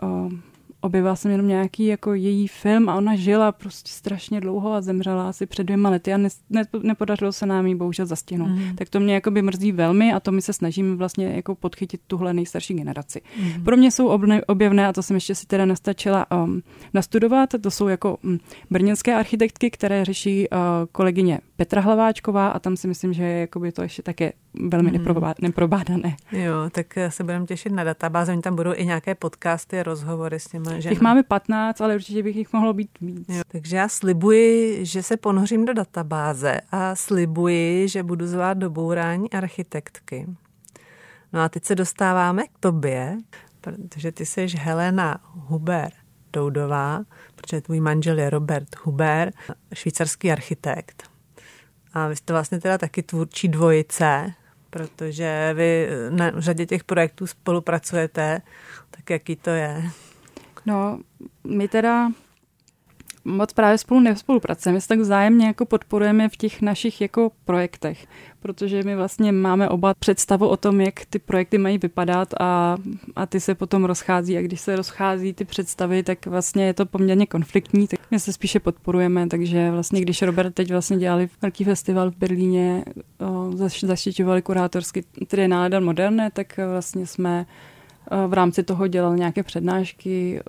[0.83, 5.29] objevila jsem jenom nějaký jako její film a ona žila prostě strašně dlouho a zemřela
[5.29, 8.49] asi před dvěma lety a ne, ne, nepodařilo se nám ji bohužel zastihnout.
[8.49, 8.77] Mm.
[8.77, 12.35] Tak to mě jakoby mrzí velmi a to my se snažíme vlastně jako podchytit tuhle
[12.35, 13.21] nejstarší generaci.
[13.41, 13.65] Mm.
[13.65, 16.63] Pro mě jsou obne, objevné, a to jsem ještě si teda nestačila um,
[16.95, 18.39] nastudovat, to jsou jako um,
[18.71, 20.59] brněnské architektky, které řeší uh,
[20.93, 25.05] kolegyně Petra Hlaváčková a tam si myslím, že jakoby to ještě také velmi mm.
[25.43, 26.17] neprobádané.
[26.33, 28.33] Jo, tak se budeme těšit na databáze.
[28.33, 30.83] Oni tam budou i nějaké podcasty, rozhovory s těma ženami.
[30.83, 33.29] Těch máme 15, ale určitě bych jich mohlo být víc.
[33.29, 38.71] Jo, takže já slibuji, že se ponořím do databáze a slibuji, že budu zvát do
[38.71, 40.27] bourání architektky.
[41.33, 43.19] No a teď se dostáváme k tobě,
[43.61, 45.93] protože ty jsi Helena Huber
[46.33, 47.03] Doudová,
[47.37, 49.33] protože tvůj manžel je Robert Huber,
[49.75, 51.03] švýcarský architekt.
[51.93, 54.33] A vy jste vlastně teda taky tvůrčí dvojice,
[54.73, 58.43] protože vy na řadě těch projektů spolupracujete,
[58.91, 59.83] tak jaký to je?
[60.67, 60.99] No,
[61.45, 62.09] my teda
[63.25, 68.07] moc právě spolu nespolupracujeme, my se tak vzájemně jako podporujeme v těch našich jako projektech,
[68.41, 72.77] protože my vlastně máme oba představu o tom, jak ty projekty mají vypadat a,
[73.17, 74.39] a ty se potom rozchází.
[74.39, 78.33] A když se rozchází ty představy, tak vlastně je to poměrně konfliktní, tak my se
[78.33, 82.85] spíše podporujeme, takže vlastně když Robert teď vlastně dělali velký festival v Berlíně,
[83.83, 87.47] zaštiťovali kurátorsky tedy nálada moderné, tak vlastně jsme
[88.27, 90.41] v rámci toho dělal nějaké přednášky,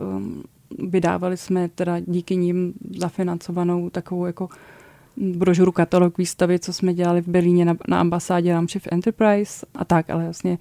[0.79, 4.49] vydávali jsme teda díky ním zafinancovanou takovou jako
[5.17, 10.09] brožuru katalog výstavy, co jsme dělali v Berlíně na, na ambasádě v Enterprise a tak,
[10.09, 10.57] ale vlastně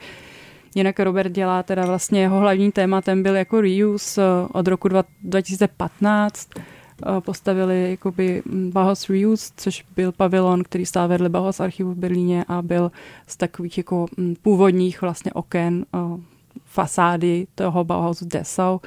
[0.74, 4.88] Jinak Robert dělá teda vlastně jeho hlavním tématem byl jako reuse uh, od roku
[5.22, 11.96] 2015 uh, postavili jakoby Bauhaus Reuse, což byl pavilon, který stál vedle Bauhaus archivu v
[11.96, 12.92] Berlíně a byl
[13.26, 16.20] z takových jako mm, původních vlastně oken uh,
[16.64, 18.78] fasády toho Bauhausu Dessau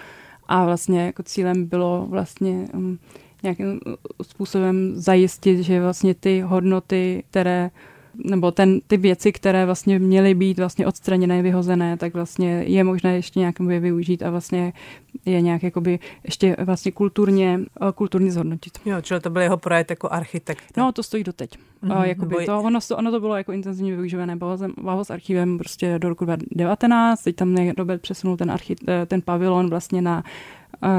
[0.48, 3.00] a vlastně jako cílem bylo vlastně um,
[3.44, 3.80] nějakým
[4.22, 7.72] způsobem zajistit, že vlastně ty hodnoty, které
[8.24, 13.16] nebo ten, ty věci, které vlastně měly být vlastně odstraněné, vyhozené, tak vlastně je možné
[13.16, 14.74] ještě nějak využít a vlastně
[15.26, 18.80] je nějak jakoby ještě vlastně kulturně, uh, kulturně zhodnotit.
[18.86, 20.64] Jo, čili to byl jeho projekt jako architekt.
[20.78, 21.58] No, to stojí doteď.
[21.84, 22.04] Mm-hmm.
[22.04, 24.38] jakoby to, ono, ono, to bylo jako intenzivně využívané
[25.06, 29.70] s archivem prostě do roku 2019, teď tam Robert přesunul ten, archi, eh, ten pavilon
[29.70, 30.24] vlastně na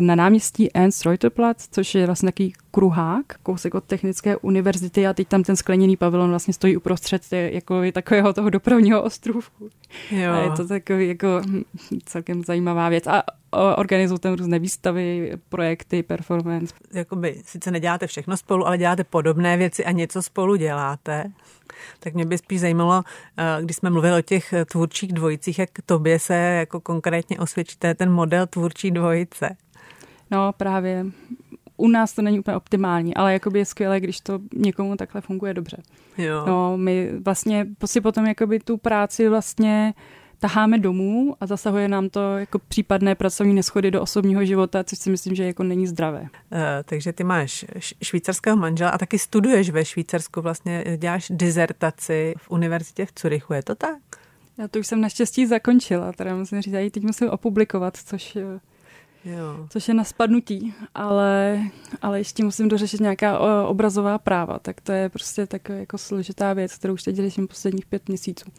[0.00, 5.28] na náměstí Ernst Reuterplatz, což je vlastně takový kruhák, kousek od Technické univerzity a teď
[5.28, 9.68] tam ten skleněný pavilon vlastně stojí uprostřed jako takového toho dopravního ostrůvku.
[10.10, 10.32] Jo.
[10.32, 11.62] A je to takový jako hm,
[12.04, 13.06] celkem zajímavá věc.
[13.06, 13.22] A
[13.76, 16.74] organizují tam různé výstavy, projekty, performance.
[16.92, 21.32] Jakoby sice neděláte všechno spolu, ale děláte podobné věci a něco spolu děláte.
[22.00, 23.02] Tak mě by spíš zajímalo,
[23.36, 28.12] eh, když jsme mluvili o těch tvůrčích dvojicích, jak tobě se jako konkrétně osvědčíte ten
[28.12, 29.56] model tvůrčí dvojice.
[30.30, 31.06] No právě
[31.76, 35.54] u nás to není úplně optimální, ale jakoby je skvělé, když to někomu takhle funguje
[35.54, 35.82] dobře.
[36.18, 36.44] Jo.
[36.46, 39.94] No, my vlastně si potom jakoby tu práci vlastně
[40.38, 45.10] taháme domů a zasahuje nám to jako případné pracovní neschody do osobního života, což si
[45.10, 46.20] myslím, že jako není zdravé.
[46.20, 46.28] Uh,
[46.84, 47.64] takže ty máš
[48.02, 53.62] švýcarského manžela a taky studuješ ve Švýcarsku, vlastně děláš dizertaci v univerzitě v Curychu, je
[53.62, 53.98] to tak?
[54.58, 58.60] Já to už jsem naštěstí zakončila, teda musím říct, já teď musím opublikovat, což eh,
[59.26, 59.66] Jo.
[59.68, 61.60] což je na spadnutí, ale,
[62.02, 66.74] ale ještě musím dořešit nějaká obrazová práva, tak to je prostě tak jako složitá věc,
[66.74, 68.50] kterou už teď řeším posledních pět měsíců.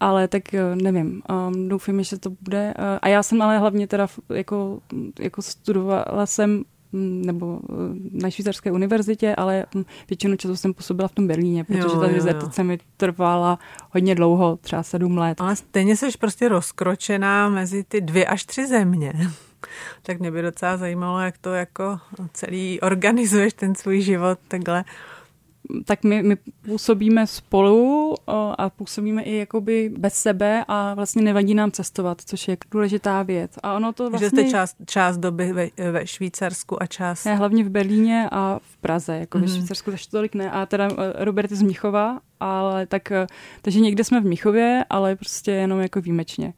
[0.00, 2.74] Ale tak eh, nevím, um, doufám, že to bude.
[2.78, 4.80] Uh, a já jsem ale hlavně teda jako,
[5.20, 7.74] jako studovala jsem mm, nebo eh,
[8.22, 12.08] na švýcarské univerzitě, ale mm, většinu času jsem působila v tom Berlíně, protože jo, ta
[12.08, 13.58] dizertace mi trvala
[13.90, 15.40] hodně dlouho, třeba sedm let.
[15.40, 19.12] Ale stejně jsi prostě rozkročená mezi ty dvě až tři země.
[20.02, 21.98] Tak mě by docela zajímalo, jak to jako
[22.32, 24.84] celý organizuješ ten svůj život takhle.
[25.84, 28.14] Tak my, my působíme spolu
[28.58, 33.52] a působíme i jakoby bez sebe a vlastně nevadí nám cestovat, což je důležitá věc.
[33.62, 34.26] A ono to vlastně...
[34.26, 37.24] Že jste část, část doby ve, ve Švýcarsku a část...
[37.24, 39.40] Ne, hlavně v Berlíně a v Praze, jako mm-hmm.
[39.40, 39.56] ve mhm.
[39.56, 40.50] Švýcarsku takže tolik ne.
[40.50, 43.26] A teda eh, Robert je z Mnichova, ale tak, eh,
[43.62, 46.54] takže někde jsme v Mnichově, ale prostě jenom jako výjimečně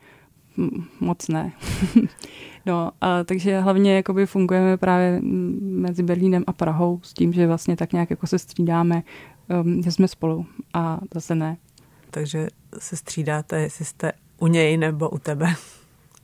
[1.01, 1.53] moc ne.
[2.67, 5.21] no, a, takže hlavně jakoby fungujeme právě
[5.61, 9.03] mezi Berlínem a Prahou s tím, že vlastně tak nějak jako se střídáme,
[9.65, 11.57] um, že jsme spolu a zase ne.
[12.11, 15.55] Takže se střídáte, jestli jste u něj nebo u tebe.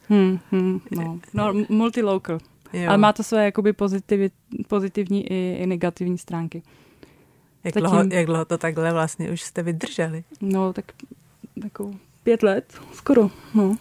[0.09, 1.19] Hmm, hmm, no.
[1.35, 2.39] no, multilocal.
[2.73, 2.89] Jo.
[2.89, 4.33] Ale má to své jakoby pozitiv,
[4.69, 6.63] pozitivní i, i negativní stránky.
[7.65, 10.25] Jak, Zatím, dlouho, jak dlouho to takhle vlastně už jste vydrželi?
[10.41, 10.85] No, tak
[11.65, 11.91] jako
[12.23, 13.77] pět let, skoro, no.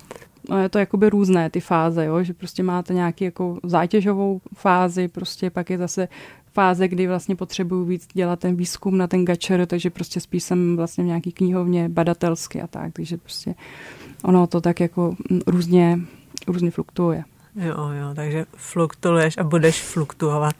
[0.57, 2.23] Je to jakoby různé ty fáze, jo?
[2.23, 6.07] že prostě máte nějaký jako zátěžovou fázi, prostě pak je zase
[6.53, 10.75] fáze, kdy vlastně potřebuju víc dělat ten výzkum na ten gačer, takže prostě spíš jsem
[10.77, 13.55] vlastně v nějaký knihovně badatelsky a tak, takže prostě
[14.23, 15.15] ono to tak jako
[15.47, 15.99] různě,
[16.47, 17.23] různě fluktuuje.
[17.55, 20.55] Jo, jo, takže fluktuuješ a budeš fluktuovat.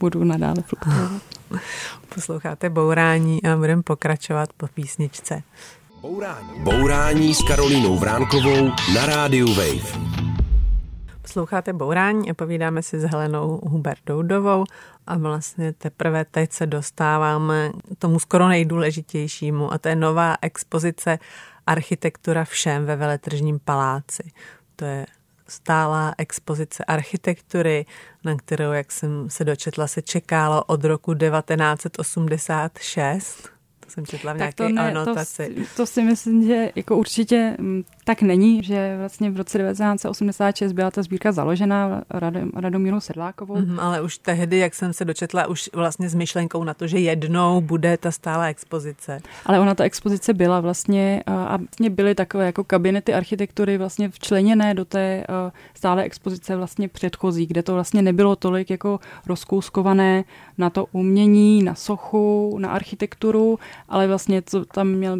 [0.00, 1.22] Budu nadále fluktuovat.
[2.14, 5.42] Posloucháte Bourání a budeme pokračovat po písničce.
[6.06, 6.48] Bourání.
[6.58, 10.00] Bourání s Karolínou Vránkovou na rádiu Wave.
[11.22, 14.64] Posloucháte Bourání a povídáme si s Helenou Hubert Doudovou
[15.06, 21.18] a vlastně teprve teď se dostáváme k tomu skoro nejdůležitějšímu a to je nová expozice
[21.66, 24.30] Architektura všem ve Veletržním paláci.
[24.76, 25.06] To je
[25.48, 27.86] stálá expozice architektury,
[28.24, 33.55] na kterou, jak jsem se dočetla, se čekalo od roku 1986
[33.88, 35.54] jsem četla v nějaké ne, anotaci.
[35.54, 40.72] To, to si myslím, že jako určitě mm, tak není, že vlastně v roce 1986
[40.72, 43.56] byla ta sbírka založena Radom, Radomíru Sedlákovou.
[43.56, 46.98] Mm, ale už tehdy, jak jsem se dočetla, už vlastně s myšlenkou na to, že
[46.98, 49.20] jednou bude ta stála expozice.
[49.46, 54.74] Ale ona ta expozice byla vlastně a vlastně byly takové jako kabinety architektury vlastně včleněné
[54.74, 55.24] do té
[55.74, 60.24] stále expozice vlastně předchozí, kde to vlastně nebylo tolik jako rozkouskované
[60.58, 65.18] na to umění, na sochu, na architekturu, ale vlastně co tam měl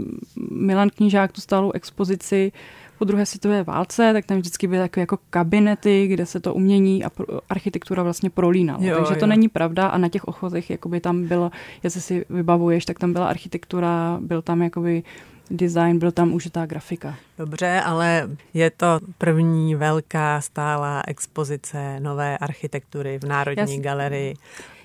[0.51, 2.53] Milan Knížák tu stálou expozici
[2.99, 7.05] po druhé světové válce, tak tam vždycky byly takové jako kabinety, kde se to umění
[7.05, 7.11] a
[7.49, 8.85] architektura vlastně prolínalo.
[8.85, 9.27] Jo, Takže to jo.
[9.27, 11.51] není pravda a na těch ochozech jakoby tam bylo,
[11.83, 15.03] jestli si vybavuješ, tak tam byla architektura, byl tam jakoby
[15.51, 17.15] design, byl tam užitá grafika.
[17.39, 23.83] Dobře, ale je to první velká stálá expozice nové architektury v Národní Jas...
[23.83, 24.35] galerii.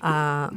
[0.02, 0.48] A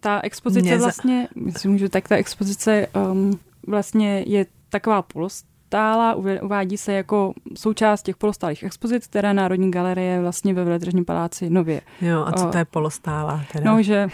[0.00, 6.76] ta expozice mě vlastně, myslím, že tak ta expozice um, vlastně je taková polostála, uvádí
[6.76, 11.80] se jako součást těch polostálých expozic, které Národní galerie vlastně ve Veletržním paláci nově.
[12.00, 13.44] Jo, a co to je polostála?
[13.52, 13.72] Teda?
[13.72, 14.08] No, že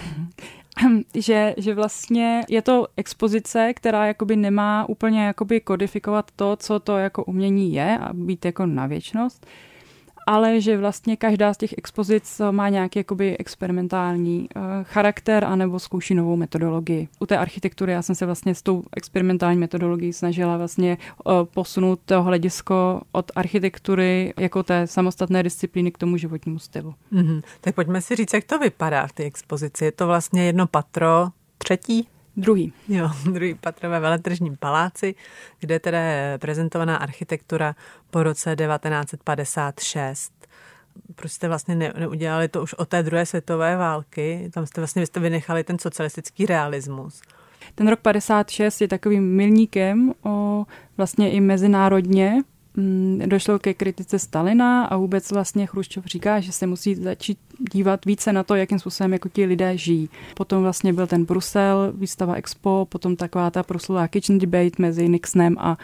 [1.14, 6.98] že, že vlastně je to expozice, která jakoby nemá úplně jakoby kodifikovat to, co to
[6.98, 9.46] jako umění je a být jako na věčnost,
[10.30, 16.14] ale že vlastně každá z těch expozic má nějaký jakoby experimentální uh, charakter anebo zkouší
[16.14, 17.08] novou metodologii.
[17.18, 22.00] U té architektury já jsem se vlastně s tou experimentální metodologií snažila vlastně uh, posunout
[22.04, 26.94] to hledisko od architektury jako té samostatné disciplíny k tomu životnímu stylu.
[27.12, 27.42] Mm-hmm.
[27.60, 29.84] Tak pojďme si říct, jak to vypadá v té expozici.
[29.84, 32.72] Je to vlastně jedno patro, třetí Druhý.
[32.88, 35.14] Jo, druhý patro ve veletržním paláci,
[35.60, 37.74] kde teda je prezentovaná architektura
[38.10, 40.32] po roce 1956.
[41.14, 44.50] Proč jste vlastně ne, neudělali to už od té druhé světové války?
[44.54, 47.22] Tam jste vlastně jste vynechali ten socialistický realismus.
[47.74, 50.64] Ten rok 56 je takovým milníkem o,
[50.96, 52.42] vlastně i mezinárodně,
[53.26, 57.38] došlo ke kritice Stalina a vůbec vlastně Chruščov říká, že se musí začít
[57.72, 60.08] dívat více na to, jakým způsobem jako ti lidé žijí.
[60.34, 65.56] Potom vlastně byl ten Brusel, výstava Expo, potom taková ta proslulá kitchen debate mezi Nixonem
[65.58, 65.78] a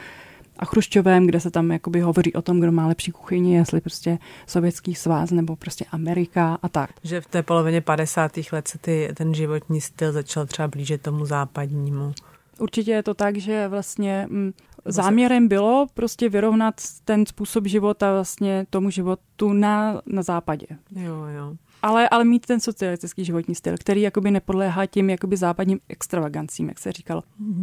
[0.59, 4.19] a Chruščovem, kde se tam jakoby hovoří o tom, kdo má lepší kuchyni, jestli prostě
[4.47, 6.91] sovětský svaz nebo prostě Amerika a tak.
[7.03, 8.33] Že v té polovině 50.
[8.53, 12.13] let se ty, ten životní styl začal třeba blížit tomu západnímu.
[12.59, 14.53] Určitě je to tak, že vlastně mm,
[14.87, 20.67] záměrem bylo prostě vyrovnat ten způsob života vlastně tomu životu na, na západě.
[20.97, 21.55] Jo, jo.
[21.83, 26.79] Ale, ale mít ten socialistický životní styl, který jakoby nepodléhá tím jakoby západním extravagancím, jak
[26.79, 27.23] se říkalo.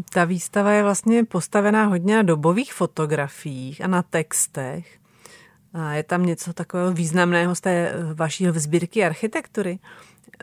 [0.10, 5.00] Ta výstava je vlastně postavená hodně na dobových fotografiích a na textech.
[5.74, 9.80] A je tam něco takového významného z té vaší sbírky architektury.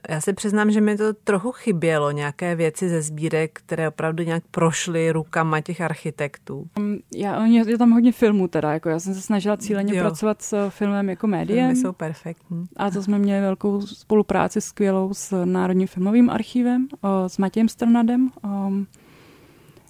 [0.09, 4.43] Já se přiznám, že mi to trochu chybělo, nějaké věci ze sbírek, které opravdu nějak
[4.51, 6.67] prošly rukama těch architektů.
[7.15, 10.03] Já, je tam hodně filmů teda, jako já jsem se snažila cíleně jo.
[10.03, 11.59] pracovat s filmem jako médiem.
[11.59, 12.67] Filmy jsou perfektní.
[12.77, 16.89] A to jsme měli velkou spolupráci skvělou s Národním filmovým archivem,
[17.27, 18.31] s Matějem Strnadem.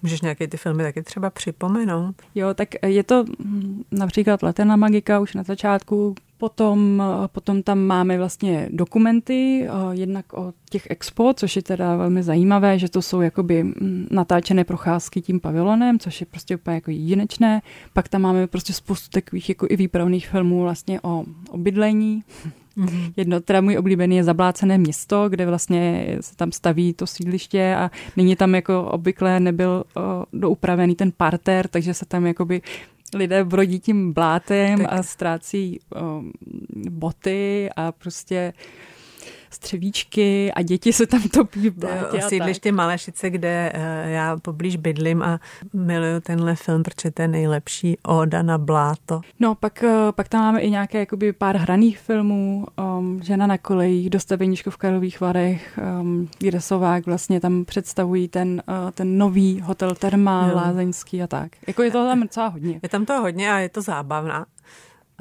[0.01, 2.15] Můžeš nějaké ty filmy taky třeba připomenout?
[2.35, 8.17] Jo, tak je to hm, například Letena magika už na začátku, Potom, potom tam máme
[8.17, 13.21] vlastně dokumenty, eh, jednak o těch expo, což je teda velmi zajímavé, že to jsou
[13.21, 17.61] jakoby hm, natáčené procházky tím pavilonem, což je prostě úplně jako jedinečné.
[17.93, 22.23] Pak tam máme prostě spoustu takových jako i výpravných filmů vlastně o, o bydlení.
[22.77, 23.13] Mm-hmm.
[23.17, 27.91] Jedno, teda můj oblíbený je Zablácené město, kde vlastně se tam staví to sídliště a
[28.17, 32.61] nyní tam jako obvykle nebyl o, doupravený ten parter, takže se tam jakoby
[33.13, 34.87] lidé brodí tím blátem tak.
[34.93, 36.21] a ztrácí o,
[36.89, 38.53] boty a prostě
[39.53, 42.21] střevíčky a děti se tam topí v blátě.
[42.21, 45.39] Sídliště Malešice, kde eh, já poblíž bydlím a
[45.73, 49.21] miluju tenhle film, protože to je nejlepší Oda na bláto.
[49.39, 52.65] No, pak, eh, pak tam máme i nějaké jakoby pár hraných filmů,
[52.97, 58.63] um, Žena na kolejích, Dostaveníčko v Karlových Varech, um, kde Sovák vlastně tam představují ten,
[58.67, 60.55] uh, ten nový hotel Terma, no.
[60.55, 61.51] lázeňský a tak.
[61.67, 62.79] Jako je to tam docela hodně.
[62.83, 64.45] Je tam to hodně a je to zábavná.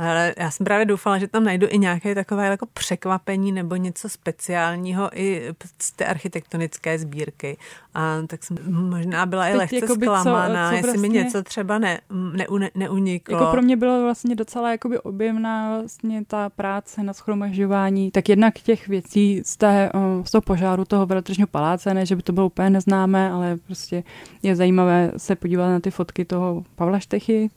[0.00, 4.08] Ale já jsem právě doufala, že tam najdu i nějaké takové jako překvapení nebo něco
[4.08, 7.56] speciálního i z té architektonické sbírky.
[7.94, 11.42] A tak jsem možná byla Teď i lehce zklamaná, co, co jestli mi vlastně- něco
[11.42, 13.38] třeba ne, ne, ne, neuniklo.
[13.38, 18.10] Jako pro mě bylo vlastně docela jakoby objemná vlastně ta práce na schromažďování.
[18.10, 19.90] Tak jednak těch věcí z, té,
[20.24, 24.04] z toho požáru toho veletržního paláce, ne, že by to bylo úplně neznámé, ale prostě
[24.42, 27.50] je zajímavé se podívat na ty fotky toho Pavla Štechy,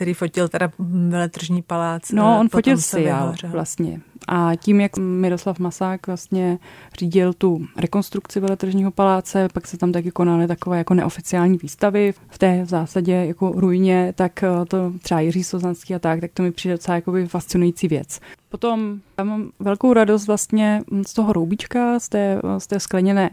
[0.00, 2.10] který fotil teda veletržní palác.
[2.12, 4.00] No, eh, on fotil já vlastně.
[4.28, 6.58] A tím, jak Miroslav Masák vlastně
[6.98, 12.38] řídil tu rekonstrukci veletržního paláce, pak se tam taky konaly takové jako neoficiální výstavy v
[12.38, 16.42] té v zásadě jako ruině, tak eh, to třeba Jiří Sozanský a tak, tak to
[16.42, 18.20] mi přijde docela jako fascinující věc.
[18.48, 23.30] Potom já mám velkou radost vlastně z toho roubíčka, z té, z té skleněné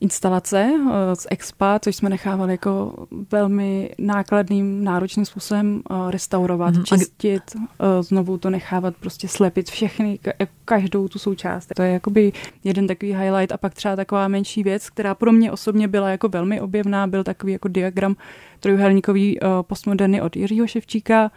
[0.00, 6.98] instalace eh, z Expa, což jsme nechávali jako velmi nákladným, náročným způsobem eh, restaurovat, mm-hmm.
[6.98, 10.18] čistit, eh, znovu to nechávat prostě slepit všechny,
[10.64, 11.68] každou tu součást.
[11.76, 12.32] To je jakoby
[12.64, 16.28] jeden takový highlight a pak třeba taková menší věc, která pro mě osobně byla jako
[16.28, 18.16] velmi objevná, byl takový jako diagram
[18.60, 21.30] trojuhelníkový postmoderny od Jiřího Ševčíka,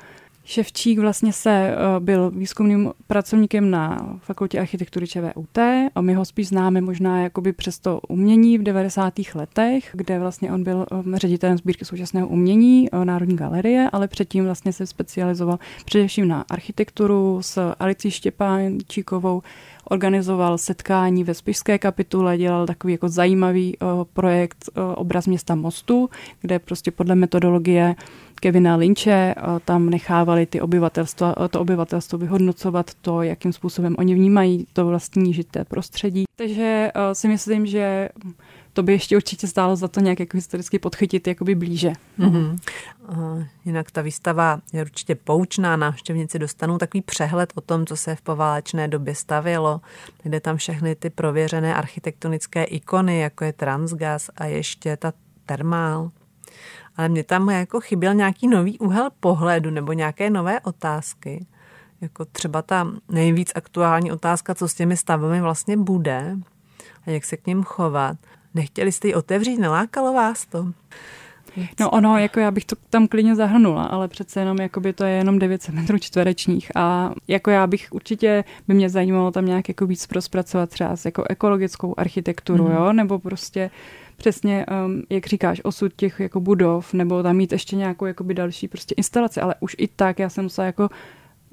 [0.46, 5.58] Ševčík vlastně se byl výzkumným pracovníkem na fakultě architektury ČVUT
[5.96, 9.14] a my ho spíš známe možná jakoby přes to umění v 90.
[9.36, 14.88] letech, kde vlastně on byl ředitelem sbírky současného umění Národní galerie, ale předtím vlastně se
[14.88, 19.42] specializoval především na architekturu s Alicí Štěpánčíkovou,
[19.90, 23.78] organizoval setkání ve Spišské kapitule, dělal takový jako zajímavý
[24.14, 26.10] projekt Obraz města Mostu,
[26.42, 27.96] kde prostě podle metodologie
[28.44, 29.36] Kevina Lynche,
[29.66, 35.66] tam nechávali ty obyvatelstva, to obyvatelstvo vyhodnocovat to, jakým způsobem oni vnímají to vlastní žité
[35.66, 36.24] prostředí.
[36.36, 38.10] Takže si myslím, že
[38.74, 41.94] to by ještě určitě stálo za to nějak jako historicky podchytit jakoby blíže.
[42.20, 42.60] Mm-hmm.
[43.66, 48.22] Jinak ta výstava je určitě poučná, návštěvníci dostanou takový přehled o tom, co se v
[48.22, 49.82] poválečné době stavilo,
[50.24, 55.14] kde tam všechny ty prověřené architektonické ikony, jako je Transgas a ještě ta
[55.46, 56.12] termál
[56.98, 61.46] ale mě tam jako chyběl nějaký nový úhel pohledu nebo nějaké nové otázky.
[62.02, 66.38] Jako třeba ta nejvíc aktuální otázka, co s těmi stavami vlastně bude
[67.08, 68.18] a jak se k ním chovat.
[68.54, 70.68] Nechtěli jste ji otevřít, nelákalo vás to?
[71.80, 75.12] No ono, jako já bych to tam klidně zahrnula, ale přece jenom jakoby to je
[75.12, 79.86] jenom 900 metrů čtverečních a jako já bych určitě by mě zajímalo tam nějak jako
[79.86, 82.72] víc prospracovat třeba s jako ekologickou architekturu, mm.
[82.72, 83.72] jo, nebo prostě
[84.18, 88.68] přesně, um, jak říkáš, osud těch jako budov, nebo tam mít ještě nějakou jakoby další
[88.68, 90.90] prostě instalaci, ale už i tak já jsem musela jako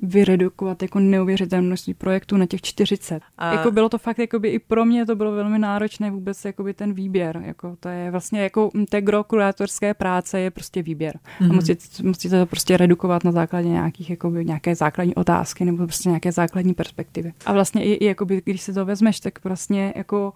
[0.02, 3.20] vyredukovat jako neuvěřitelné množství projektů na těch 40.
[3.38, 3.52] A...
[3.52, 6.92] Jako bylo to fakt, jakoby i pro mě to bylo velmi náročné vůbec jakoby ten
[6.92, 7.42] výběr.
[7.44, 11.14] Jako to je vlastně jako té gro kurátorské práce je prostě výběr.
[11.14, 11.44] Mm-hmm.
[11.44, 11.54] A mhm.
[11.54, 16.32] musíte, musíte to prostě redukovat na základě nějakých jakoby, nějaké základní otázky nebo prostě nějaké
[16.32, 17.32] základní perspektivy.
[17.46, 20.32] A vlastně i, i jakoby, když si to vezmeš, tak vlastně jako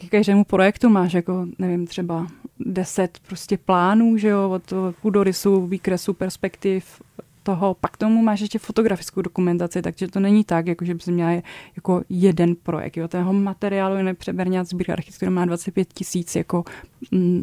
[0.00, 2.26] k každému projektu máš jako, nevím, třeba
[2.60, 4.72] deset prostě plánů, že jo, od
[5.02, 7.02] půdorysu, výkresu, perspektiv,
[7.50, 11.42] toho, pak tomu máš ještě fotografickou dokumentaci, takže to není tak, jako že bys měla
[11.76, 12.96] jako jeden projekt.
[12.96, 13.08] Jo.
[13.08, 16.64] Tého materiálu je nepřeberně sbírka architektury má 25 tisíc jako
[17.10, 17.42] mm,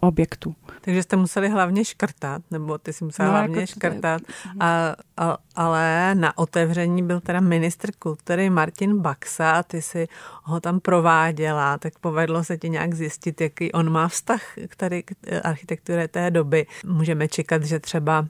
[0.00, 0.54] objektů.
[0.80, 4.22] Takže jste museli hlavně škrtat, nebo ty si musela no, hlavně jako škrtat.
[4.60, 10.08] A, a, ale na otevření byl teda ministr kultury Martin Baxa a ty si
[10.42, 15.02] ho tam prováděla, tak povedlo se ti nějak zjistit, jaký on má vztah k tady
[15.02, 16.66] k architektuře té doby.
[16.86, 18.26] Můžeme čekat, že třeba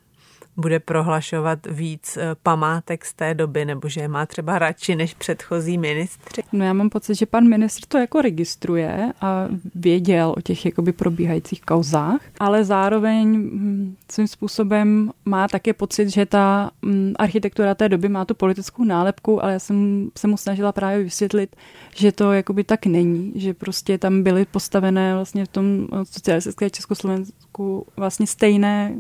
[0.61, 5.15] bude prohlašovat víc eh, památek z té doby, nebo že je má třeba radši než
[5.15, 6.43] předchozí ministři?
[6.53, 10.93] No já mám pocit, že pan ministr to jako registruje a věděl o těch jakoby
[10.93, 17.89] probíhajících kauzách, ale zároveň hm, svým způsobem má také pocit, že ta hm, architektura té
[17.89, 21.57] doby má tu politickou nálepku, ale já jsem se mu snažila právě vysvětlit,
[21.95, 27.87] že to jakoby tak není, že prostě tam byly postavené vlastně v tom socialistické Československu
[27.97, 28.95] vlastně stejné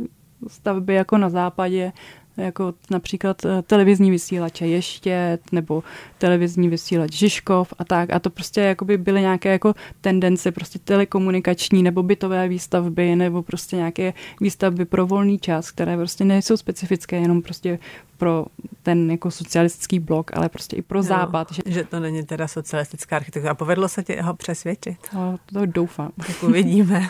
[0.48, 1.92] stavby jako na západě,
[2.36, 5.82] jako například eh, televizní vysílače Ještět nebo
[6.18, 8.10] televizní vysílač Žižkov a tak.
[8.10, 13.76] A to prostě jakoby byly nějaké jako tendence prostě telekomunikační nebo bytové výstavby nebo prostě
[13.76, 17.78] nějaké výstavby pro volný čas, které prostě nejsou specifické jenom prostě
[18.16, 18.46] pro
[18.82, 21.52] ten jako socialistický blok, ale prostě i pro no, západ.
[21.52, 21.62] Že...
[21.66, 23.54] že to není teda socialistická architektura.
[23.54, 24.96] Povedlo se ti ho přesvědčit?
[25.14, 26.12] No, to doufám.
[26.26, 27.08] Tak uvidíme.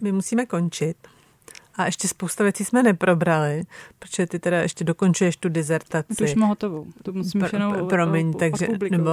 [0.00, 0.96] My musíme končit.
[1.76, 3.62] A ještě spousta věcí jsme neprobrali,
[3.98, 6.14] protože ty teda ještě dokončuješ tu dizertaci.
[6.14, 6.86] To už mám hotovou.
[7.02, 9.10] To musím Pr- jenom Promiň, takže, nebo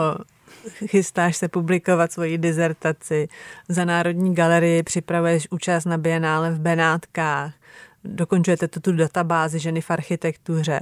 [0.85, 3.27] chystáš se publikovat svoji dizertaci.
[3.69, 7.53] Za Národní galerii připravuješ účast na bienále v Benátkách.
[8.05, 10.79] Dokončujete tu, tu databázi ženy v architektuře.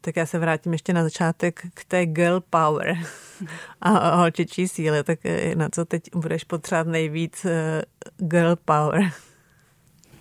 [0.00, 2.96] Tak já se vrátím ještě na začátek k té girl power
[3.80, 5.04] a holčičí síly.
[5.04, 5.18] Tak
[5.54, 7.82] na co teď budeš potřebovat nejvíc eh,
[8.16, 9.12] girl power?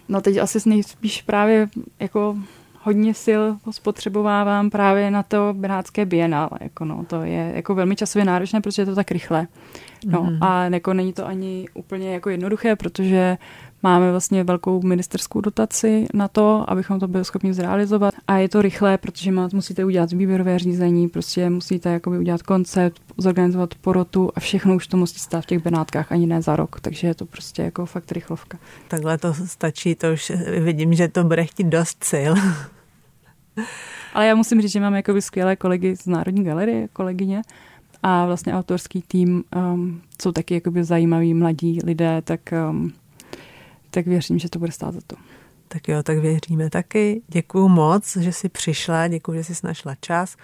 [0.10, 2.38] No teď asi nejspíš právě jako
[2.82, 6.50] hodně sil spotřebovávám právě na to Benátské bienále.
[6.62, 9.48] Jako no, to je jako velmi časově náročné, protože je to tak rychle.
[10.06, 10.44] No mm.
[10.44, 13.38] a jako není to ani úplně jako jednoduché, protože
[13.84, 18.14] Máme vlastně velkou ministerskou dotaci na to, abychom to byli schopni zrealizovat.
[18.28, 23.02] A je to rychlé, protože má, musíte udělat výběrové řízení, prostě musíte jakoby udělat koncept,
[23.18, 26.80] zorganizovat porotu a všechno už to musí stát v těch Benátkách ani ne za rok.
[26.80, 28.58] Takže je to prostě jako fakt rychlovka.
[28.88, 32.34] Takhle to stačí, to už vidím, že to bude chtít dost sil.
[34.14, 37.42] Ale já musím říct, že mám jakoby skvělé kolegy z Národní galerie, kolegyně,
[38.04, 42.94] a vlastně autorský tým um, jsou taky jakoby zajímaví mladí lidé, tak um,
[43.98, 45.16] tak věřím, že to bude stát za to.
[45.68, 47.22] Tak jo, tak věříme taky.
[47.28, 50.36] Děkuju moc, že jsi přišla, děkuji, že jsi našla čas.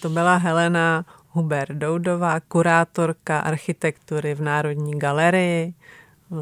[0.00, 5.74] To byla Helena Huber Doudová, kurátorka architektury v Národní galerii,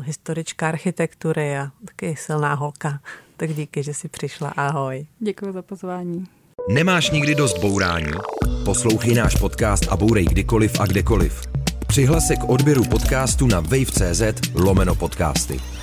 [0.02, 3.00] historička architektury a taky silná holka.
[3.36, 4.48] Tak díky, že jsi přišla.
[4.48, 5.06] Ahoj.
[5.18, 6.24] Děkuji za pozvání.
[6.70, 8.12] Nemáš nikdy dost bourání?
[8.64, 11.42] Poslouchej náš podcast a bourej kdykoliv a kdekoliv.
[11.86, 14.22] Přihlas se k odběru podcastu na wave.cz
[14.54, 15.77] lomeno podcasty.